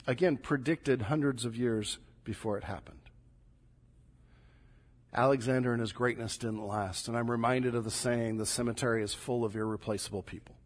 [0.07, 2.99] Again, predicted hundreds of years before it happened.
[5.15, 9.15] Alexander and his greatness didn't last, and I'm reminded of the saying the cemetery is
[9.15, 10.57] full of irreplaceable people.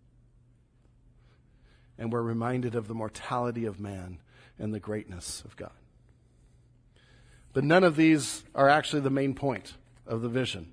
[1.99, 4.21] And we're reminded of the mortality of man
[4.59, 5.73] and the greatness of God.
[7.53, 9.75] But none of these are actually the main point
[10.07, 10.73] of the vision.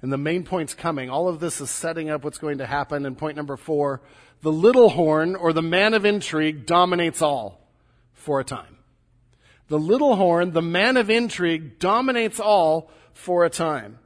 [0.00, 1.10] And the main point's coming.
[1.10, 3.04] All of this is setting up what's going to happen.
[3.04, 4.00] And point number four,
[4.42, 7.68] the little horn or the man of intrigue dominates all
[8.12, 8.78] for a time.
[9.68, 13.98] The little horn, the man of intrigue dominates all for a time.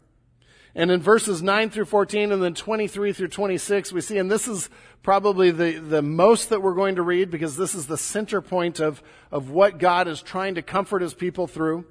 [0.74, 4.48] And in verses 9 through 14 and then 23 through 26, we see, and this
[4.48, 4.70] is
[5.02, 8.80] probably the, the most that we're going to read because this is the center point
[8.80, 11.84] of, of what God is trying to comfort his people through.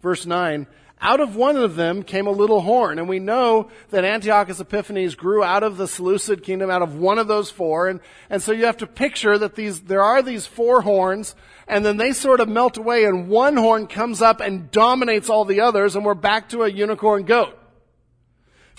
[0.00, 0.68] Verse 9,
[1.00, 2.98] out of one of them came a little horn.
[2.98, 7.18] And we know that Antiochus Epiphanes grew out of the Seleucid kingdom, out of one
[7.18, 7.88] of those four.
[7.88, 11.34] And, and so you have to picture that these, there are these four horns,
[11.66, 15.44] and then they sort of melt away, and one horn comes up and dominates all
[15.44, 17.56] the others, and we're back to a unicorn goat.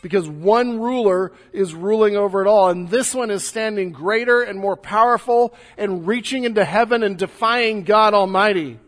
[0.02, 4.58] Because one ruler is ruling over it all, and this one is standing greater and
[4.58, 8.80] more powerful and reaching into heaven and defying God Almighty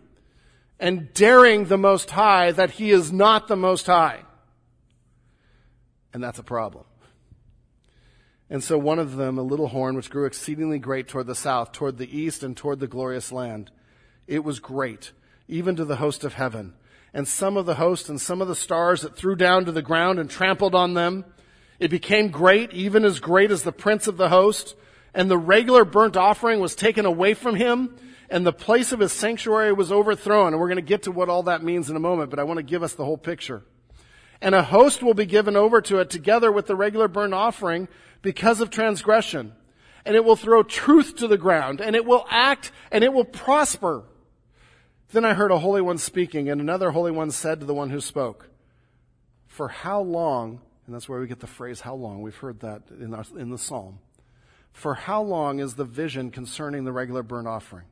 [0.82, 4.22] and daring the Most High that he is not the Most High.
[6.12, 6.86] And that's a problem.
[8.50, 11.72] And so one of them, a little horn, which grew exceedingly great toward the south,
[11.72, 13.72] toward the east, and toward the glorious land.
[14.28, 15.12] It was great,
[15.48, 16.74] even to the host of heaven.
[17.13, 19.82] And some of the host and some of the stars it threw down to the
[19.84, 21.26] ground and trampled on them.
[21.80, 24.76] It became great, even as great as the prince of the host.
[25.13, 27.96] And the regular burnt offering was taken away from him
[28.32, 30.54] and the place of his sanctuary was overthrown.
[30.54, 32.44] And we're going to get to what all that means in a moment, but I
[32.44, 33.63] want to give us the whole picture.
[34.41, 37.88] and a host will be given over to it together with the regular burnt offering
[38.24, 39.54] because of transgression.
[40.04, 43.26] And it will throw truth to the ground, and it will act, and it will
[43.26, 44.04] prosper.
[45.12, 47.91] Then I heard a holy one speaking, and another holy one said to the one
[47.91, 48.50] who spoke,
[49.46, 52.82] For how long, and that's where we get the phrase how long, we've heard that
[52.89, 54.00] in, our, in the psalm.
[54.72, 57.86] For how long is the vision concerning the regular burnt offering?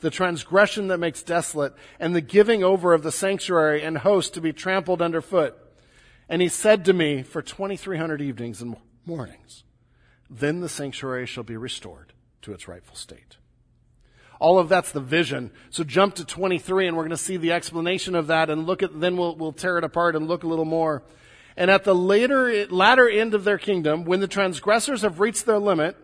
[0.00, 4.40] The transgression that makes desolate, and the giving over of the sanctuary and host to
[4.40, 5.54] be trampled underfoot.
[6.28, 9.64] And he said to me, For 2,300 evenings and mornings,
[10.30, 13.36] then the sanctuary shall be restored to its rightful state.
[14.38, 15.50] All of that's the vision.
[15.68, 18.82] So jump to 23 and we're going to see the explanation of that and look
[18.82, 21.02] at, then we'll, we'll tear it apart and look a little more.
[21.56, 25.58] And at the later, latter end of their kingdom, when the transgressors have reached their
[25.58, 25.96] limit,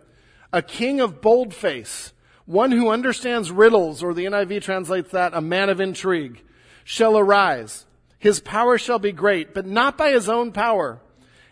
[0.53, 2.13] a king of bold face,
[2.47, 6.43] one who understands riddles, or the NIV translates that, a man of intrigue,
[6.85, 7.87] shall arise.
[8.19, 11.01] His power shall be great, but not by his own power.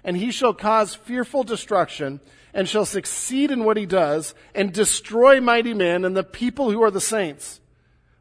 [0.04, 2.20] And he shall cause fearful destruction
[2.52, 6.83] and shall succeed in what he does and destroy mighty men and the people who
[6.83, 7.61] are the saints.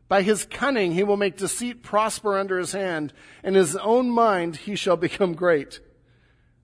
[0.07, 4.09] By his cunning he will make deceit prosper under his hand, and in his own
[4.09, 5.79] mind he shall become great.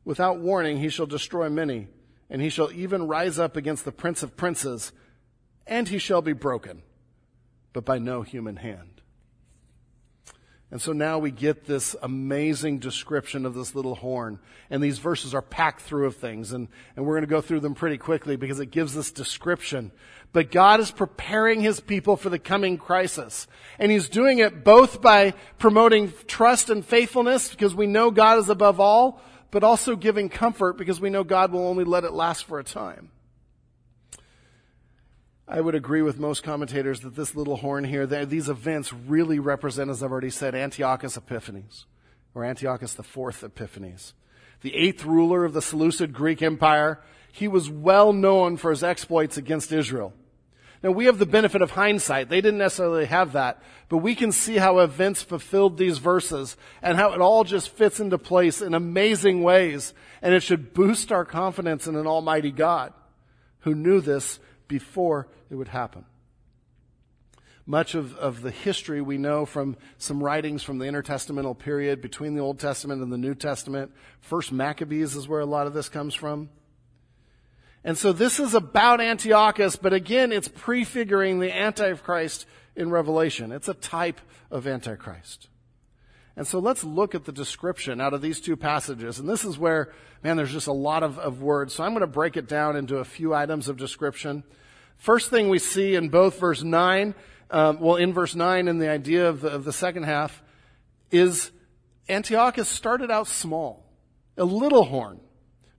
[0.04, 1.88] Without warning he shall destroy many,
[2.30, 4.92] and he shall even rise up against the prince of princes,
[5.70, 6.82] and he shall be broken,
[7.72, 9.00] but by no human hand.
[10.72, 14.40] And so now we get this amazing description of this little horn.
[14.70, 16.52] And these verses are packed through of things.
[16.52, 19.92] And, and we're going to go through them pretty quickly because it gives this description.
[20.32, 23.48] But God is preparing His people for the coming crisis.
[23.80, 28.50] And He's doing it both by promoting trust and faithfulness because we know God is
[28.50, 32.44] above all, but also giving comfort because we know God will only let it last
[32.44, 33.10] for a time.
[35.52, 39.90] I would agree with most commentators that this little horn here, these events really represent,
[39.90, 41.88] as I've already said, Antiochus Epiphanes,
[42.36, 44.14] or Antiochus the Fourth Epiphanes.
[44.62, 49.38] The eighth ruler of the Seleucid Greek Empire, he was well known for his exploits
[49.38, 50.14] against Israel.
[50.84, 52.30] Now we have the benefit of hindsight.
[52.30, 53.60] They didn't necessarily have that,
[53.90, 58.00] but we can see how events fulfilled these verses and how it all just fits
[58.00, 59.96] into place in amazing ways.
[60.22, 62.94] And it should boost our confidence in an almighty God
[63.62, 66.06] who knew this before it would happen.
[67.66, 72.34] Much of, of the history we know from some writings from the intertestamental period between
[72.34, 73.92] the Old Testament and the New Testament.
[74.22, 76.50] First Maccabees is where a lot of this comes from.
[77.84, 83.52] And so this is about Antiochus, but again, it's prefiguring the Antichrist in Revelation.
[83.52, 84.20] It's a type
[84.52, 85.48] of Antichrist.
[86.36, 89.20] And so let's look at the description out of these two passages.
[89.20, 89.92] And this is where,
[90.24, 91.74] man, there's just a lot of, of words.
[91.74, 94.44] So I'm going to break it down into a few items of description.
[95.00, 97.16] First thing we see in both verse 9,
[97.52, 100.44] um, well, in verse 9 and the idea of the, of the second half,
[101.10, 101.52] is
[102.10, 103.86] Antiochus started out small,
[104.38, 105.22] a little horn,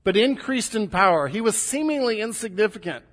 [0.05, 1.29] but increased in power.
[1.29, 3.05] He was seemingly insignificant.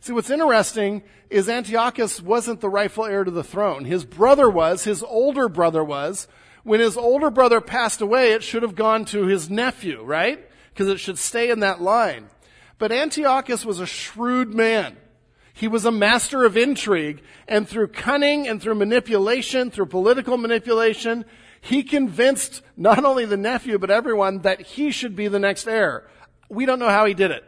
[0.00, 3.86] See, what's interesting is Antiochus wasn't the rightful heir to the throne.
[3.86, 6.28] His brother was, his older brother was.
[6.62, 10.46] When his older brother passed away, it should have gone to his nephew, right?
[10.74, 12.28] Because it should stay in that line.
[12.76, 14.98] But Antiochus was a shrewd man.
[15.58, 21.24] He was a master of intrigue, and through cunning and through manipulation, through political manipulation,
[21.60, 26.06] he convinced not only the nephew, but everyone that he should be the next heir.
[26.48, 27.42] We don't know how he did it,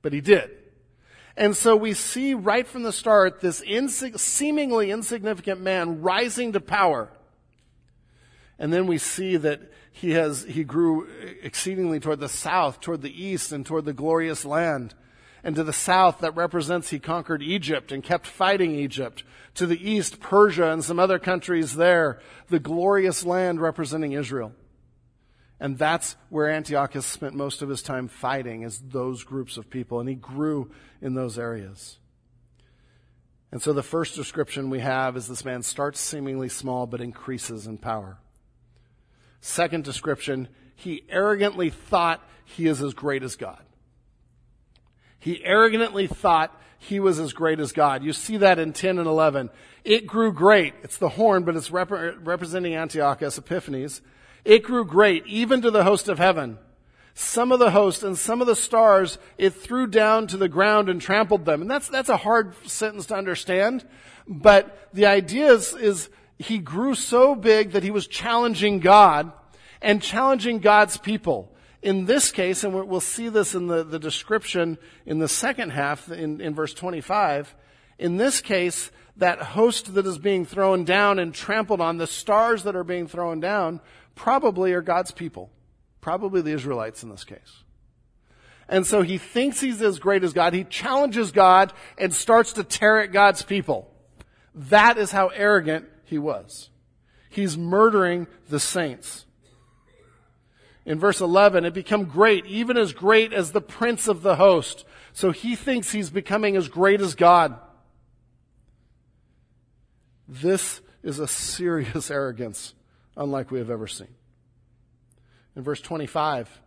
[0.00, 0.50] but he did.
[1.36, 6.60] And so we see right from the start this insig- seemingly insignificant man rising to
[6.60, 7.10] power.
[8.58, 9.60] And then we see that
[9.92, 11.06] he has, he grew
[11.42, 14.94] exceedingly toward the south, toward the east, and toward the glorious land.
[15.42, 19.24] And to the south, that represents he conquered Egypt and kept fighting Egypt.
[19.54, 24.52] To the east, Persia and some other countries there, the glorious land representing Israel.
[25.58, 30.00] And that's where Antiochus spent most of his time fighting, is those groups of people.
[30.00, 31.98] And he grew in those areas.
[33.52, 37.66] And so the first description we have is this man starts seemingly small but increases
[37.66, 38.18] in power.
[39.40, 43.62] Second description, he arrogantly thought he is as great as God.
[45.20, 48.02] He arrogantly thought he was as great as God.
[48.02, 49.50] You see that in 10 and 11.
[49.84, 50.74] It grew great.
[50.82, 54.00] It's the horn, but it's rep- representing Antiochus Epiphanes.
[54.44, 56.58] It grew great, even to the host of heaven.
[57.14, 60.88] Some of the host and some of the stars it threw down to the ground
[60.88, 61.60] and trampled them.
[61.60, 63.84] And that's, that's a hard sentence to understand.
[64.26, 66.08] But the idea is, is
[66.38, 69.32] he grew so big that he was challenging God
[69.82, 71.52] and challenging God's people.
[71.82, 74.76] In this case, and we'll see this in the, the description
[75.06, 77.54] in the second half in, in verse 25,
[77.98, 82.64] in this case, that host that is being thrown down and trampled on, the stars
[82.64, 83.80] that are being thrown down,
[84.14, 85.50] probably are God's people.
[86.00, 87.64] Probably the Israelites in this case.
[88.68, 90.54] And so he thinks he's as great as God.
[90.54, 93.90] He challenges God and starts to tear at God's people.
[94.54, 96.70] That is how arrogant he was.
[97.28, 99.26] He's murdering the saints.
[100.86, 104.84] In verse 11, it become great, even as great as the prince of the host.
[105.12, 107.58] So he thinks he's becoming as great as God.
[110.26, 112.74] This is a serious arrogance,
[113.16, 114.14] unlike we have ever seen.
[115.56, 116.60] In verse 25,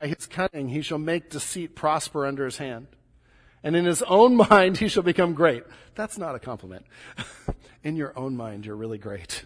[0.00, 2.88] by his cunning he shall make deceit prosper under his hand.
[3.62, 5.64] And in his own mind he shall become great.
[5.94, 6.84] That's not a compliment.
[7.84, 9.44] in your own mind you're really great.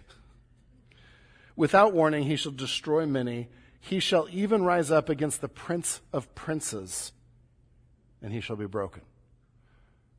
[1.54, 3.48] Without warning he shall destroy many.
[3.80, 7.12] He shall even rise up against the prince of princes,
[8.22, 9.02] and he shall be broken.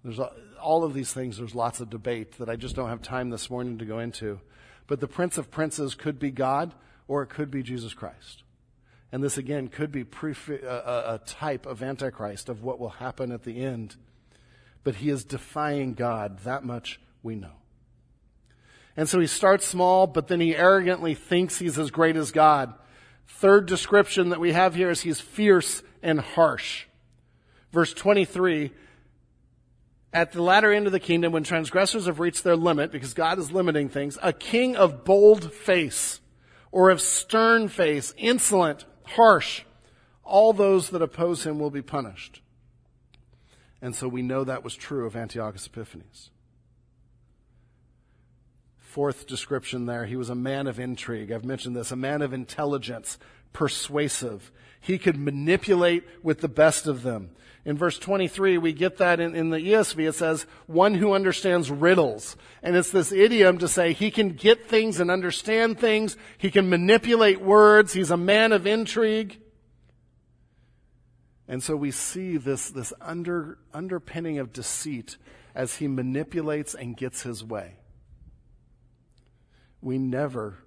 [0.04, 0.20] There's
[0.62, 3.50] all of these things, there's lots of debate that I just don't have time this
[3.50, 4.40] morning to go into.
[4.88, 6.74] But the prince of princes could be God
[7.08, 8.44] or it could be Jesus Christ.
[9.12, 10.06] And this again could be
[10.50, 13.96] a, a type of Antichrist of what will happen at the end.
[14.84, 16.40] But he is defying God.
[16.40, 17.52] That much we know.
[18.98, 22.74] And so he starts small, but then he arrogantly thinks he's as great as God.
[23.28, 26.86] Third description that we have here is he's fierce and harsh.
[27.72, 28.72] Verse 23,
[30.14, 33.40] at the latter end of the kingdom, when transgressors have reached their limit, because God
[33.40, 36.20] is limiting things, a king of bold face,
[36.72, 39.64] or of stern face, insolent, harsh,
[40.24, 42.42] all those that oppose him will be punished.
[43.82, 46.31] And so we know that was true of Antiochus Epiphanes.
[48.92, 51.32] Fourth description there, he was a man of intrigue.
[51.32, 53.18] I've mentioned this, a man of intelligence,
[53.54, 54.52] persuasive.
[54.82, 57.30] He could manipulate with the best of them.
[57.64, 60.10] In verse 23, we get that in, in, the ESV.
[60.10, 62.36] It says, one who understands riddles.
[62.62, 66.18] And it's this idiom to say he can get things and understand things.
[66.38, 67.94] He can manipulate words.
[67.94, 69.40] He's a man of intrigue.
[71.48, 75.16] And so we see this, this under, underpinning of deceit
[75.56, 77.78] as he manipulates and gets his way.
[79.82, 80.58] We never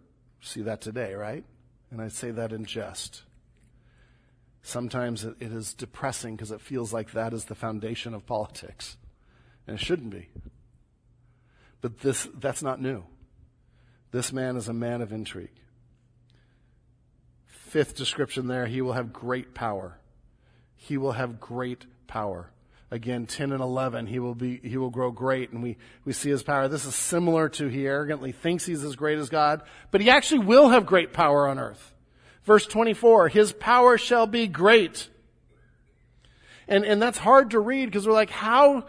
[0.40, 1.44] see that today, right?
[1.90, 3.22] And I say that in jest.
[4.62, 8.96] Sometimes it is depressing because it feels like that is the foundation of politics.
[9.66, 10.28] And it shouldn't be.
[11.80, 13.04] But this, that's not new.
[14.10, 15.50] This man is a man of intrigue.
[17.46, 19.98] Fifth description there, he will have great power.
[20.76, 22.50] He will have great power.
[22.94, 26.30] Again, 10 and 11, he will be, he will grow great and we, we see
[26.30, 26.68] his power.
[26.68, 30.44] This is similar to he arrogantly thinks he's as great as God, but he actually
[30.44, 31.92] will have great power on earth.
[32.44, 35.08] Verse 24, his power shall be great.
[36.68, 38.86] And, and that's hard to read because we're like, how,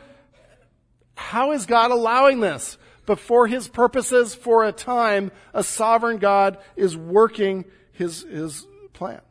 [1.15, 2.77] how is God allowing this?
[3.07, 9.21] But for his purposes, for a time, a sovereign God is working his, his plan.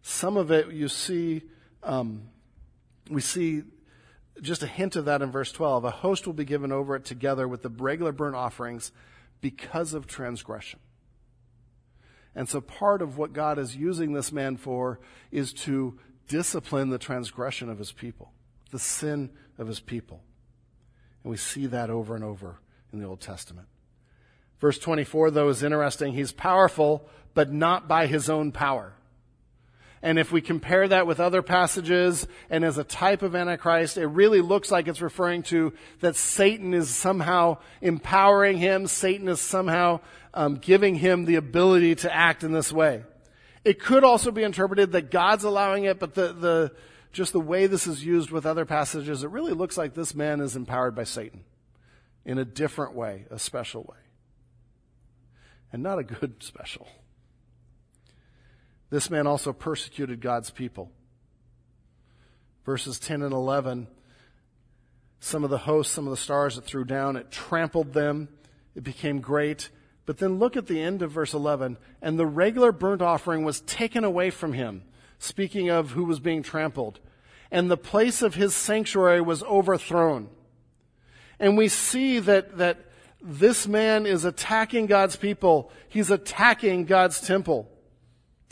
[0.00, 1.42] Some of it you see,
[1.82, 2.22] um,
[3.08, 3.62] we see
[4.40, 5.84] just a hint of that in verse 12.
[5.84, 8.92] A host will be given over it together with the regular burnt offerings
[9.40, 10.80] because of transgression.
[12.34, 15.00] And so part of what God is using this man for
[15.32, 15.98] is to
[16.28, 18.32] discipline the transgression of his people,
[18.70, 20.22] the sin of his people.
[21.22, 22.60] And we see that over and over
[22.92, 23.66] in the Old Testament.
[24.60, 26.12] Verse 24, though, is interesting.
[26.12, 28.94] He's powerful, but not by his own power.
[30.02, 34.06] And if we compare that with other passages and as a type of Antichrist, it
[34.06, 38.86] really looks like it's referring to that Satan is somehow empowering him.
[38.86, 40.00] Satan is somehow
[40.34, 43.02] um, giving him the ability to act in this way.
[43.64, 46.72] It could also be interpreted that God's allowing it, but the, the,
[47.12, 50.40] just the way this is used with other passages, it really looks like this man
[50.40, 51.44] is empowered by Satan
[52.24, 53.98] in a different way, a special way.
[55.72, 56.86] And not a good special.
[58.90, 60.90] This man also persecuted God's people.
[62.64, 63.86] Verses 10 and 11,
[65.20, 68.28] some of the hosts, some of the stars it threw down, it trampled them.
[68.74, 69.70] It became great.
[70.06, 71.76] But then look at the end of verse 11.
[72.00, 74.82] And the regular burnt offering was taken away from him,
[75.18, 77.00] speaking of who was being trampled.
[77.50, 80.28] And the place of his sanctuary was overthrown.
[81.40, 82.78] And we see that, that
[83.20, 85.70] this man is attacking God's people.
[85.88, 87.68] He's attacking God's temple.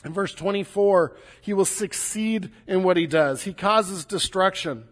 [0.05, 3.43] In verse 24, he will succeed in what he does.
[3.43, 4.85] He causes destruction.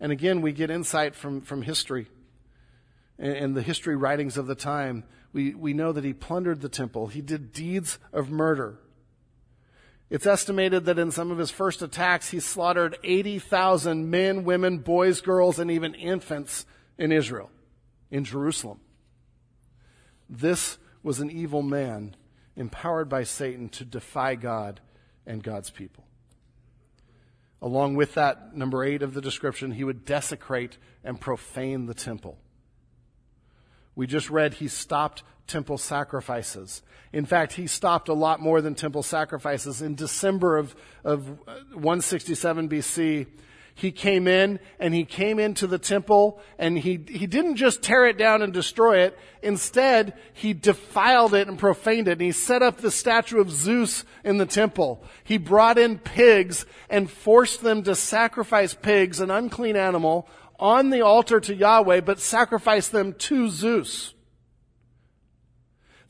[0.00, 2.08] And again, we get insight from, from history
[3.18, 5.04] and, the history writings of the time.
[5.32, 7.08] We, we know that he plundered the temple.
[7.08, 8.78] He did deeds of murder.
[10.10, 15.20] It's estimated that in some of his first attacks, he slaughtered 80,000 men, women, boys,
[15.20, 16.64] girls, and even infants
[16.96, 17.50] in Israel,
[18.10, 18.80] in Jerusalem.
[20.30, 22.14] This was an evil man
[22.58, 24.80] empowered by Satan to defy God
[25.26, 26.04] and God's people.
[27.62, 32.38] Along with that, number eight of the description, he would desecrate and profane the temple.
[33.94, 36.82] We just read he stopped temple sacrifices.
[37.12, 39.82] In fact, he stopped a lot more than temple sacrifices.
[39.82, 43.26] In December of, of uh, 167 BC,
[43.78, 48.06] he came in and he came into the temple and he, he didn't just tear
[48.06, 49.16] it down and destroy it.
[49.40, 54.04] Instead, he defiled it and profaned it and he set up the statue of Zeus
[54.24, 55.04] in the temple.
[55.22, 61.02] He brought in pigs and forced them to sacrifice pigs, an unclean animal, on the
[61.02, 64.12] altar to Yahweh, but sacrifice them to Zeus.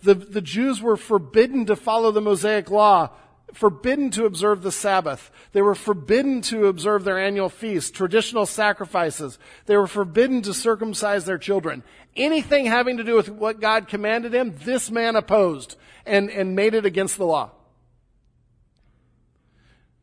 [0.01, 3.11] The, the Jews were forbidden to follow the Mosaic law
[3.55, 5.31] forbidden to observe the Sabbath.
[5.53, 9.39] They were forbidden to observe their annual feasts, traditional sacrifices.
[9.67, 11.83] They were forbidden to circumcise their children.
[12.17, 16.75] Anything having to do with what God commanded him, this man opposed and, and made
[16.75, 17.53] it against the law.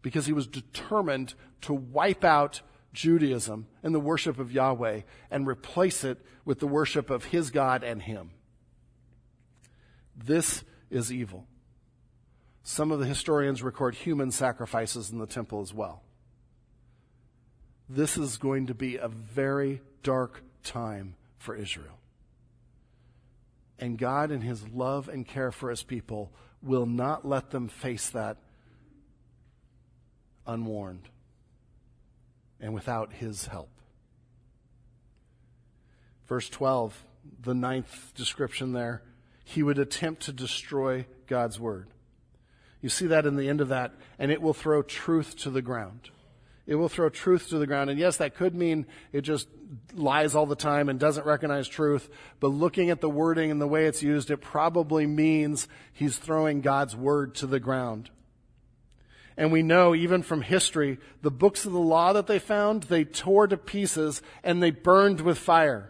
[0.01, 2.61] Because he was determined to wipe out
[2.93, 7.83] Judaism and the worship of Yahweh and replace it with the worship of his God
[7.83, 8.31] and him.
[10.15, 11.47] This is evil.
[12.67, 16.01] Some of the historians record human sacrifices in the temple as well.
[17.87, 21.99] This is going to be a very dark time for Israel.
[23.77, 26.31] And God, in His love and care for His people,
[26.63, 28.37] will not let them face that
[30.47, 31.07] unwarned
[32.59, 33.69] and without His help.
[36.27, 37.03] Verse 12,
[37.43, 39.03] the ninth description there,
[39.43, 41.89] He would attempt to destroy God's word.
[42.85, 45.63] You see that in the end of that, and it will throw truth to the
[45.63, 46.11] ground.
[46.67, 47.89] It will throw truth to the ground.
[47.89, 49.47] And yes, that could mean it just
[49.95, 52.07] lies all the time and doesn't recognize truth.
[52.39, 56.61] But looking at the wording and the way it's used, it probably means he's throwing
[56.61, 58.11] God's word to the ground.
[59.35, 63.03] And we know even from history, the books of the law that they found, they
[63.03, 65.89] tore to pieces and they burned with fire.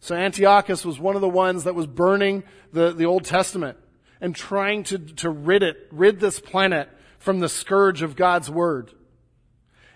[0.00, 3.78] So Antiochus was one of the ones that was burning the, the Old Testament
[4.20, 6.88] and trying to, to rid it, rid this planet
[7.18, 8.92] from the scourge of God's word.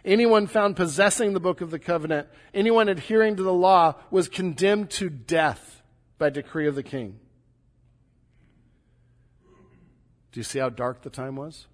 [0.04, 4.90] Anyone found possessing the book of the covenant, anyone adhering to the law was condemned
[4.90, 5.82] to death
[6.18, 7.20] by decree of the king.
[10.32, 11.66] Do you see how dark the time was?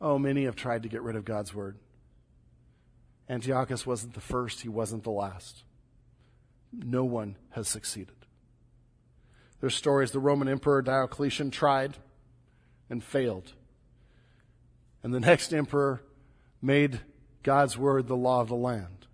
[0.00, 1.76] Oh, many have tried to get rid of God's word.
[3.28, 5.62] Antiochus wasn't the first, he wasn't the last.
[6.72, 8.21] No one has succeeded.
[9.62, 11.96] There's stories the Roman Emperor Diocletian tried
[12.90, 13.52] and failed.
[15.04, 16.02] And the next emperor
[16.60, 17.00] made
[17.44, 19.06] God's word the law of the land.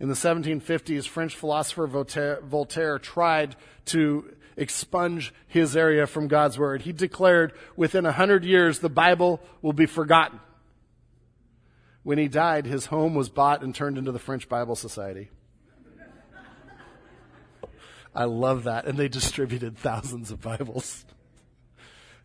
[0.00, 3.54] In the 1750s, French philosopher Voltaire, Voltaire, tried
[3.86, 6.82] to expunge his area from God's word.
[6.82, 10.40] He declared within a hundred years the Bible will be forgotten.
[12.02, 15.28] When he died, his home was bought and turned into the French Bible Society.
[18.14, 18.86] I love that.
[18.86, 21.04] And they distributed thousands of Bibles.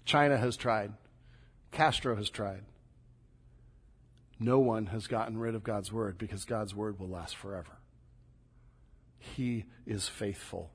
[0.06, 0.94] China has tried.
[1.72, 2.64] Castro has tried.
[4.40, 7.78] No one has gotten rid of God's word because God's word will last forever.
[9.18, 10.72] He is faithful.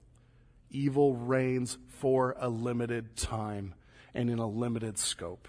[0.70, 3.74] Evil reigns for a limited time
[4.12, 5.48] and in a limited scope.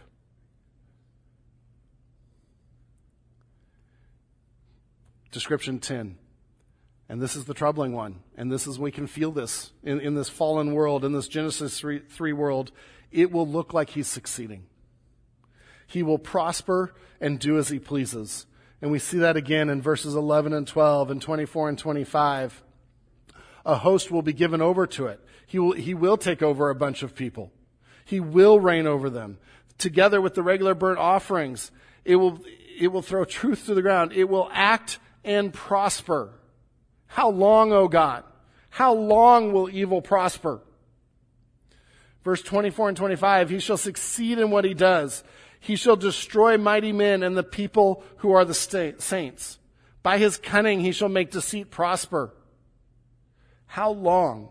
[5.32, 6.18] Description 10
[7.08, 8.22] and this is the troubling one.
[8.36, 11.80] And this is, we can feel this in, in this fallen world, in this Genesis
[11.80, 12.72] 3, 3 world.
[13.12, 14.66] It will look like he's succeeding.
[15.88, 18.48] He will prosper and do as he pleases.
[18.82, 22.64] And we see that again in verses 11 and 12 and 24 and 25.
[23.66, 25.20] A host will be given over to it.
[25.46, 27.52] He will, he will take over a bunch of people.
[28.04, 29.38] He will reign over them.
[29.78, 31.72] Together with the regular burnt offerings,
[32.04, 32.42] it will,
[32.80, 34.12] it will throw truth to the ground.
[34.14, 36.34] It will act and prosper.
[37.08, 38.24] How long, O God?
[38.70, 40.62] How long will evil prosper?
[42.24, 45.24] Verse 24 and 25, he shall succeed in what he does.
[45.60, 49.60] He shall destroy mighty men and the people who are the saints.
[50.04, 52.34] By his cunning he shall make deceit prosper.
[53.66, 54.50] How long?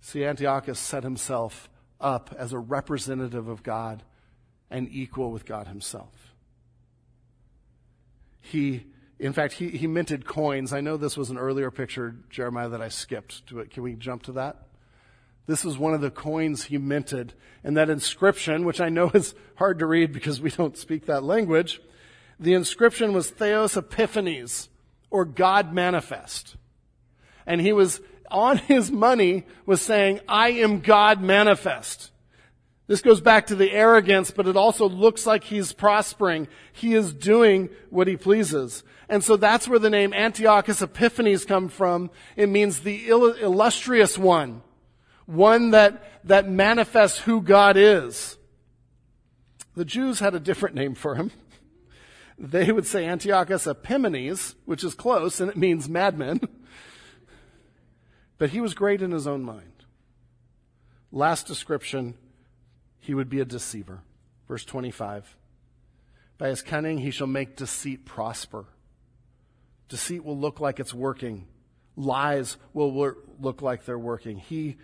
[0.00, 1.68] See, Antiochus set himself
[2.00, 4.02] up as a representative of God
[4.70, 6.34] and equal with God himself.
[8.40, 8.86] He
[9.22, 10.72] in fact, he, he minted coins.
[10.72, 13.46] I know this was an earlier picture, Jeremiah, that I skipped.
[13.70, 14.66] Can we jump to that?
[15.46, 17.32] This is one of the coins he minted.
[17.62, 21.22] And that inscription, which I know is hard to read because we don't speak that
[21.22, 21.80] language,
[22.40, 24.68] the inscription was Theos Epiphanes,
[25.08, 26.56] or God manifest.
[27.46, 32.10] And he was on his money was saying, I am God manifest.
[32.86, 36.48] This goes back to the arrogance, but it also looks like he's prospering.
[36.72, 38.82] He is doing what he pleases.
[39.08, 42.10] And so that's where the name Antiochus Epiphanes come from.
[42.36, 44.62] It means the illustrious one.
[45.26, 48.36] One that, that manifests who God is.
[49.74, 51.30] The Jews had a different name for him.
[52.38, 56.40] They would say Antiochus Epimanes, which is close, and it means madman.
[58.38, 59.84] But he was great in his own mind.
[61.12, 62.14] Last description,
[63.02, 64.00] he would be a deceiver.
[64.46, 65.36] Verse 25.
[66.38, 68.64] By his cunning, he shall make deceit prosper.
[69.88, 71.48] Deceit will look like it's working.
[71.96, 74.38] Lies will look like they're working.
[74.38, 74.76] He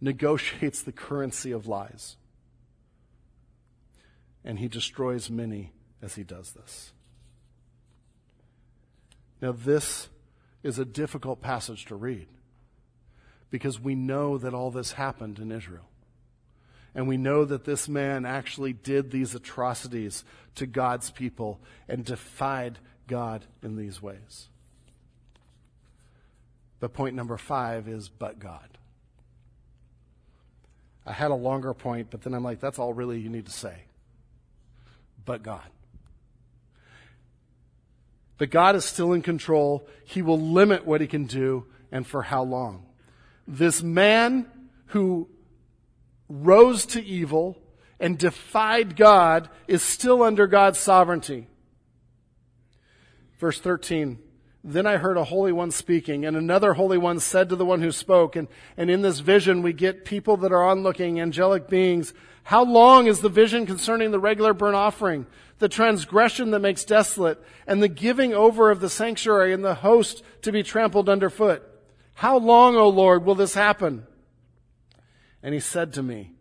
[0.00, 2.16] negotiates the currency of lies.
[4.44, 6.92] And he destroys many as he does this.
[9.40, 10.08] Now, this
[10.64, 12.26] is a difficult passage to read
[13.50, 15.88] because we know that all this happened in Israel.
[16.94, 20.24] And we know that this man actually did these atrocities
[20.56, 24.48] to God's people and defied God in these ways.
[26.80, 28.68] But point number five is, but God.
[31.06, 33.52] I had a longer point, but then I'm like, that's all really you need to
[33.52, 33.84] say.
[35.24, 35.66] But God.
[38.38, 39.86] But God is still in control.
[40.04, 42.86] He will limit what he can do and for how long
[43.46, 44.46] this man
[44.86, 45.28] who
[46.32, 47.58] rose to evil
[48.00, 51.46] and defied God is still under God's sovereignty.
[53.38, 54.18] Verse 13.
[54.64, 57.82] Then I heard a holy one speaking, and another holy one said to the one
[57.82, 62.14] who spoke, and, and in this vision we get people that are onlooking, angelic beings.
[62.44, 65.26] How long is the vision concerning the regular burnt offering,
[65.58, 70.22] the transgression that makes desolate, and the giving over of the sanctuary and the host
[70.42, 71.62] to be trampled underfoot?
[72.14, 74.06] How long, O Lord, will this happen?
[75.42, 76.32] And he said to me,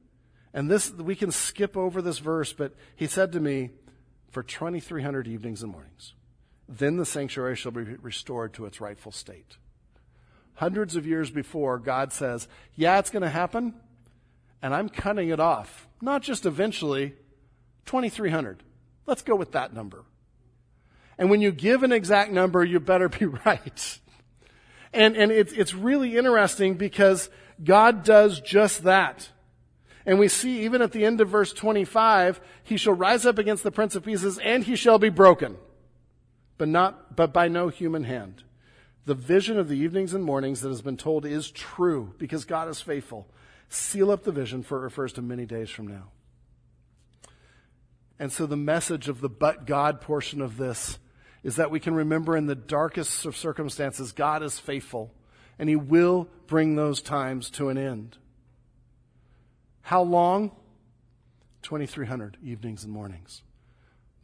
[0.54, 3.72] and this, we can skip over this verse, but he said to me,
[4.30, 6.14] for 2,300 evenings and mornings,
[6.68, 9.58] then the sanctuary shall be restored to its rightful state.
[10.56, 13.74] Hundreds of years before, God says, yeah, it's going to happen,
[14.62, 15.88] and I'm cutting it off.
[16.02, 17.16] Not just eventually,
[17.86, 18.64] 2,300.
[19.06, 20.06] Let's go with that number.
[21.18, 23.99] And when you give an exact number, you better be right.
[24.93, 27.30] And, and it's, it's really interesting because
[27.64, 29.30] God does just that.
[30.05, 33.64] And we see even at the end of verse 25, he shall rise up against
[33.64, 35.57] the prince of pieces and he shall be broken,
[36.57, 38.43] but not, but by no human hand.
[39.05, 42.68] The vision of the evenings and mornings that has been told is true because God
[42.68, 43.28] is faithful.
[43.70, 46.12] Seal up the vision for it refers to many days from now.
[48.20, 50.99] And so the message of the but God portion of this
[51.43, 55.12] is that we can remember in the darkest of circumstances, God is faithful
[55.62, 58.18] and He will bring those times to an end.
[59.84, 60.51] How long?
[61.62, 63.43] 2,300 evenings and mornings.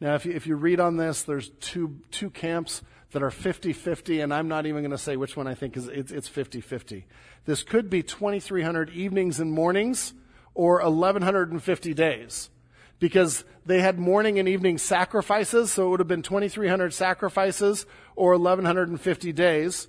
[0.00, 2.82] Now, if you, if you read on this, there's two, two camps
[3.12, 5.86] that are 50-50, and I'm not even going to say which one I think is,
[5.86, 7.04] it's, it's 50-50.
[7.44, 10.14] This could be 2,300 evenings and mornings
[10.54, 12.50] or 1,150 days
[12.98, 17.86] because they had morning and evening sacrifices, so it would have been 2,300 sacrifices
[18.16, 19.86] or 1,150 days.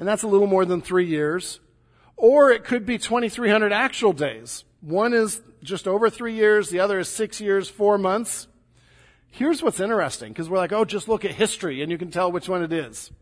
[0.00, 1.60] And that's a little more than three years.
[2.16, 4.64] Or it could be 2,300 actual days.
[4.80, 8.48] One is just over three years, the other is six years, four months.
[9.28, 12.32] Here's what's interesting, because we're like, oh, just look at history and you can tell
[12.32, 13.12] which one it is.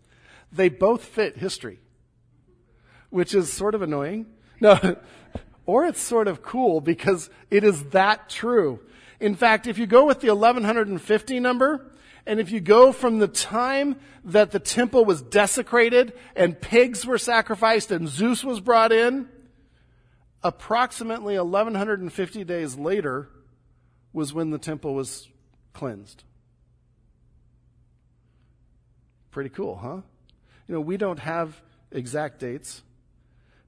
[0.52, 1.80] They both fit history,
[3.10, 4.26] which is sort of annoying.
[4.60, 4.96] No,
[5.66, 8.78] or it's sort of cool because it is that true.
[9.18, 11.90] In fact, if you go with the 1150 number,
[12.28, 17.16] and if you go from the time that the temple was desecrated and pigs were
[17.16, 19.30] sacrificed and Zeus was brought in,
[20.42, 23.30] approximately 1150 days later
[24.12, 25.26] was when the temple was
[25.72, 26.22] cleansed.
[29.30, 30.02] Pretty cool, huh?
[30.66, 32.82] You know, we don't have exact dates,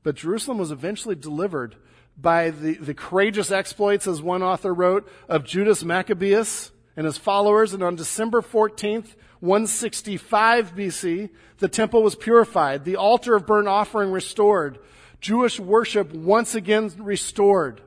[0.03, 1.77] but Jerusalem was eventually delivered
[2.15, 7.73] by the, the courageous exploits, as one author wrote, of Judas Maccabeus and his followers.
[7.73, 14.13] And on December 14th, 165 BC, the temple was purified, the altar of burnt offering
[14.13, 14.79] restored,
[15.19, 17.81] Jewish worship once again restored.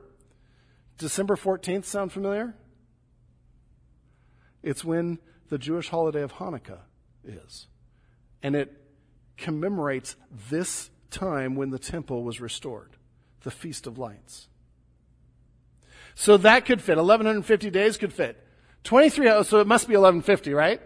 [0.98, 2.56] December 14th sound familiar?
[4.64, 6.80] It's when the Jewish holiday of Hanukkah
[7.22, 7.68] is.
[8.42, 8.72] And it
[9.36, 10.16] commemorates
[10.50, 12.90] this time when the temple was restored
[13.42, 14.48] the Feast of Lights.
[16.16, 16.96] So that could fit.
[16.96, 18.43] 1150 days could fit.
[18.84, 20.80] 23, so it must be 1150, right?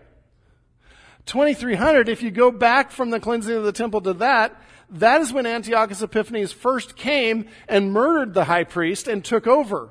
[1.27, 5.33] 2300, if you go back from the cleansing of the temple to that, that is
[5.33, 9.91] when Antiochus Epiphanes first came and murdered the high priest and took over.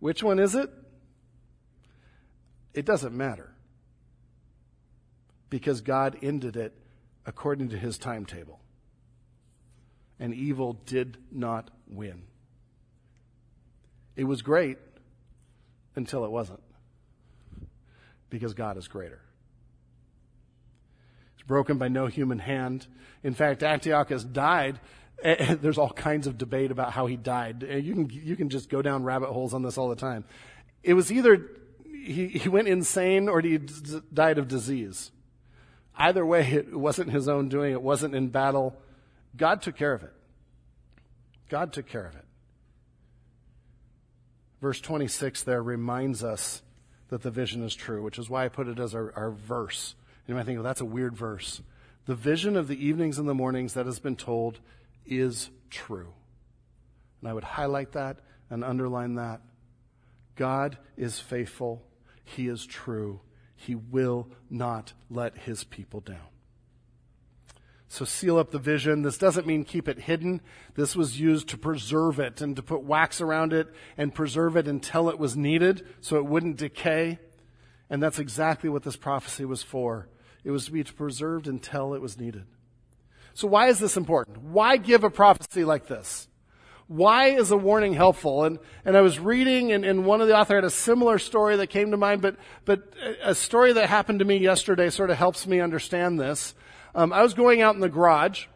[0.00, 0.70] Which one is it?
[2.74, 3.54] It doesn't matter.
[5.48, 6.74] Because God ended it
[7.24, 8.60] according to his timetable.
[10.20, 12.24] And evil did not win.
[14.14, 14.78] It was great
[15.98, 16.62] until it wasn't.
[18.30, 19.20] Because God is greater
[21.34, 22.86] It's broken by no human hand.
[23.22, 24.80] In fact, Antiochus died.
[25.22, 27.64] Eh, eh, there's all kinds of debate about how he died.
[27.68, 30.24] Eh, you can, you can just go down rabbit holes on this all the time.
[30.82, 31.50] It was either
[31.84, 35.10] he, he went insane or he died of disease.
[35.96, 37.72] Either way, it wasn't his own doing.
[37.72, 38.80] It wasn't in battle.
[39.36, 40.12] God took care of it.
[41.48, 42.24] God took care of it.
[44.60, 46.62] Verse 26 there reminds us
[47.08, 49.94] that the vision is true, which is why I put it as our, our verse.
[50.26, 51.62] You might think, well, that's a weird verse.
[52.06, 54.60] The vision of the evenings and the mornings that has been told
[55.06, 56.12] is true.
[57.20, 58.18] And I would highlight that
[58.50, 59.40] and underline that.
[60.36, 61.82] God is faithful.
[62.24, 63.20] He is true.
[63.56, 66.18] He will not let his people down.
[67.88, 69.02] So seal up the vision.
[69.02, 70.42] This doesn't mean keep it hidden.
[70.74, 74.68] This was used to preserve it and to put wax around it and preserve it
[74.68, 77.18] until it was needed so it wouldn't decay.
[77.88, 80.08] And that's exactly what this prophecy was for.
[80.44, 82.44] It was to be preserved until it was needed.
[83.32, 84.42] So why is this important?
[84.42, 86.28] Why give a prophecy like this?
[86.88, 88.44] Why is a warning helpful?
[88.44, 91.56] And, and I was reading and, and one of the author had a similar story
[91.56, 95.18] that came to mind, but, but a story that happened to me yesterday sort of
[95.18, 96.54] helps me understand this.
[96.98, 98.46] Um, I was going out in the garage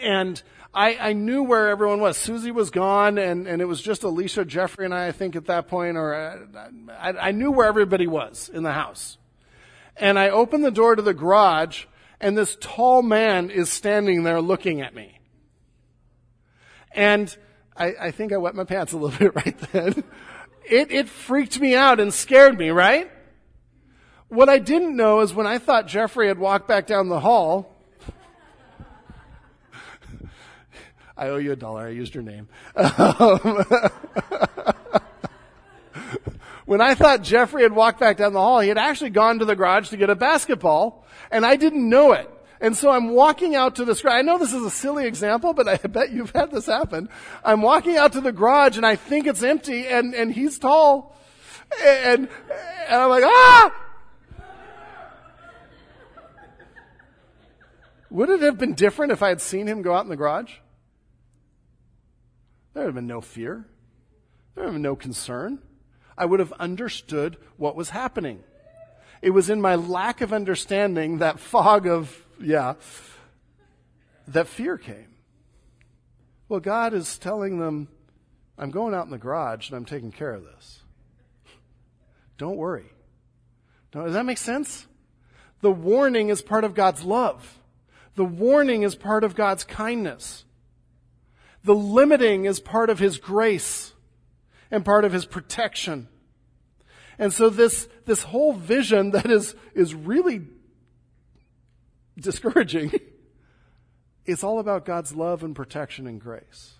[0.00, 0.40] and
[0.72, 2.16] I, I knew where everyone was.
[2.16, 5.46] Susie was gone, and, and it was just Alicia, Jeffrey, and I, I think, at
[5.46, 9.18] that point, or uh, I, I knew where everybody was in the house.
[9.96, 11.86] And I opened the door to the garage,
[12.20, 15.18] and this tall man is standing there looking at me.
[16.92, 17.36] And
[17.76, 20.04] I, I think I wet my pants a little bit right then.
[20.70, 23.10] It, it freaked me out and scared me, right?
[24.28, 27.74] What I didn't know is when I thought Jeffrey had walked back down the hall,
[31.16, 31.86] I owe you a dollar.
[31.86, 32.48] I used your name.
[36.66, 39.44] When I thought Jeffrey had walked back down the hall, he had actually gone to
[39.44, 42.28] the garage to get a basketball, and I didn't know it.
[42.60, 44.16] And so I'm walking out to this garage.
[44.16, 47.08] I know this is a silly example, but I bet you've had this happen.
[47.44, 51.16] I'm walking out to the garage and I think it's empty and, and he's tall.
[51.84, 52.28] And,
[52.88, 53.85] and I'm like, ah!
[58.16, 60.54] Would it have been different if I had seen him go out in the garage?
[62.72, 63.66] There would have been no fear.
[64.54, 65.58] There would have been no concern.
[66.16, 68.42] I would have understood what was happening.
[69.20, 72.76] It was in my lack of understanding, that fog of, yeah,
[74.28, 75.08] that fear came.
[76.48, 77.88] Well, God is telling them,
[78.56, 80.80] I'm going out in the garage and I'm taking care of this.
[82.38, 82.86] Don't worry.
[83.92, 84.86] Does that make sense?
[85.60, 87.58] The warning is part of God's love.
[88.16, 90.44] The warning is part of God's kindness.
[91.64, 93.94] The limiting is part of His grace
[94.70, 96.08] and part of his protection.
[97.18, 100.42] And so this, this whole vision that is, is really
[102.18, 102.92] discouraging
[104.26, 106.74] is all about God's love and protection and grace.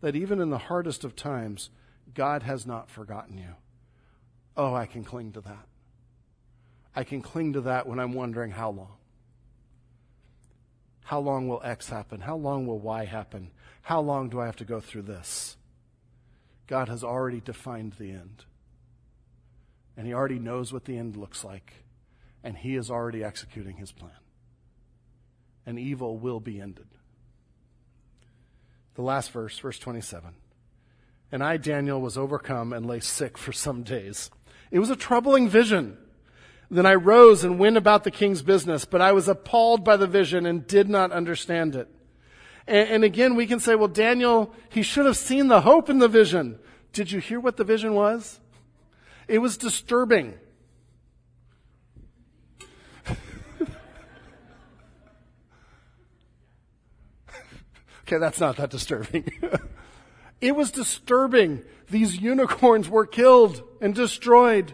[0.00, 1.70] That even in the hardest of times,
[2.14, 3.54] God has not forgotten you.
[4.56, 5.66] Oh, I can cling to that.
[6.94, 8.96] I can cling to that when I'm wondering how long.
[11.02, 12.20] How long will X happen?
[12.20, 13.50] How long will Y happen?
[13.82, 15.56] How long do I have to go through this?
[16.66, 18.44] God has already defined the end.
[19.96, 21.84] And He already knows what the end looks like.
[22.42, 24.12] And He is already executing His plan.
[25.66, 26.86] And evil will be ended.
[28.94, 30.34] The last verse, verse 27.
[31.30, 34.30] And I, Daniel, was overcome and lay sick for some days.
[34.70, 35.96] It was a troubling vision.
[36.72, 40.06] Then I rose and went about the king's business, but I was appalled by the
[40.06, 41.86] vision and did not understand it.
[42.66, 45.98] And, and again, we can say, well, Daniel, he should have seen the hope in
[45.98, 46.58] the vision.
[46.94, 48.40] Did you hear what the vision was?
[49.28, 50.32] It was disturbing.
[53.10, 53.18] okay,
[58.16, 59.30] that's not that disturbing.
[60.40, 61.64] it was disturbing.
[61.90, 64.72] These unicorns were killed and destroyed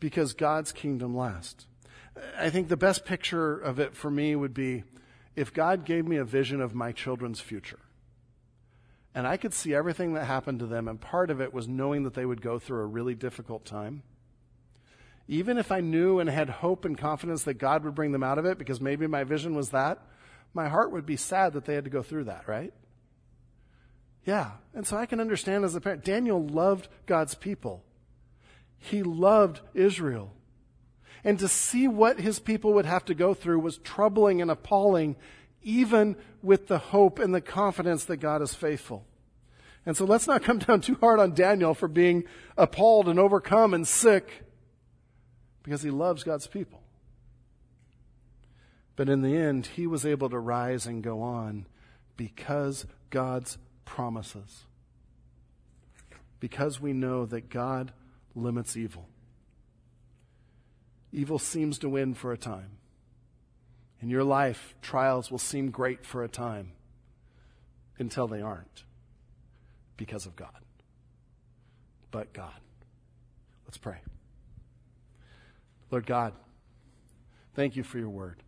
[0.00, 1.66] because God's kingdom lasts.
[2.38, 4.84] I think the best picture of it for me would be
[5.34, 7.78] if God gave me a vision of my children's future,
[9.14, 12.04] and I could see everything that happened to them, and part of it was knowing
[12.04, 14.02] that they would go through a really difficult time.
[15.28, 18.38] even if I knew and had hope and confidence that God would bring them out
[18.38, 19.98] of it, because maybe my vision was that,
[20.54, 22.72] my heart would be sad that they had to go through that, right?
[24.24, 24.52] Yeah.
[24.74, 27.82] And so I can understand as a parent, Daniel loved God's people.
[28.78, 30.32] He loved Israel.
[31.24, 35.16] And to see what his people would have to go through was troubling and appalling,
[35.62, 39.04] even with the hope and the confidence that God is faithful.
[39.84, 42.24] And so let's not come down too hard on Daniel for being
[42.56, 44.44] appalled and overcome and sick
[45.62, 46.80] because he loves God's people.
[48.94, 51.66] But in the end, he was able to rise and go on
[52.16, 54.64] because God's promises.
[56.40, 57.92] Because we know that God
[58.36, 59.08] limits evil.
[61.12, 62.78] Evil seems to win for a time.
[64.00, 66.72] In your life, trials will seem great for a time
[67.98, 68.84] until they aren't
[69.96, 70.50] because of God.
[72.10, 72.60] But God.
[73.64, 73.98] Let's pray.
[75.90, 76.34] Lord God,
[77.54, 78.42] thank you for your word.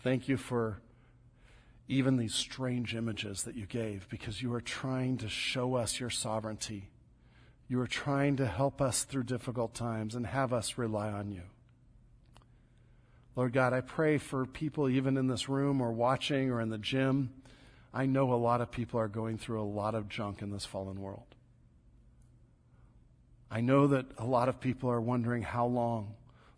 [0.00, 0.80] Thank you for
[1.88, 6.10] even these strange images that you gave because you are trying to show us your
[6.10, 6.90] sovereignty.
[7.68, 11.42] You are trying to help us through difficult times and have us rely on you.
[13.36, 16.78] Lord God, I pray for people even in this room or watching or in the
[16.78, 17.30] gym.
[17.92, 20.64] I know a lot of people are going through a lot of junk in this
[20.64, 21.34] fallen world.
[23.50, 26.14] I know that a lot of people are wondering how long.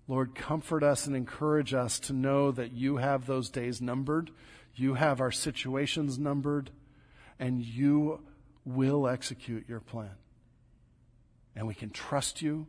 [0.08, 4.30] Lord, comfort us and encourage us to know that you have those days numbered,
[4.74, 6.70] you have our situations numbered,
[7.38, 8.20] and you
[8.64, 10.10] will execute your plan.
[11.54, 12.66] And we can trust you.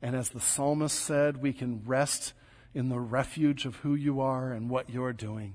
[0.00, 2.32] And as the psalmist said, we can rest
[2.74, 5.54] in the refuge of who you are and what you're doing.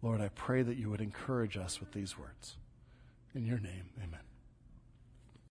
[0.00, 2.56] Lord, I pray that you would encourage us with these words.
[3.34, 4.21] In your name, amen.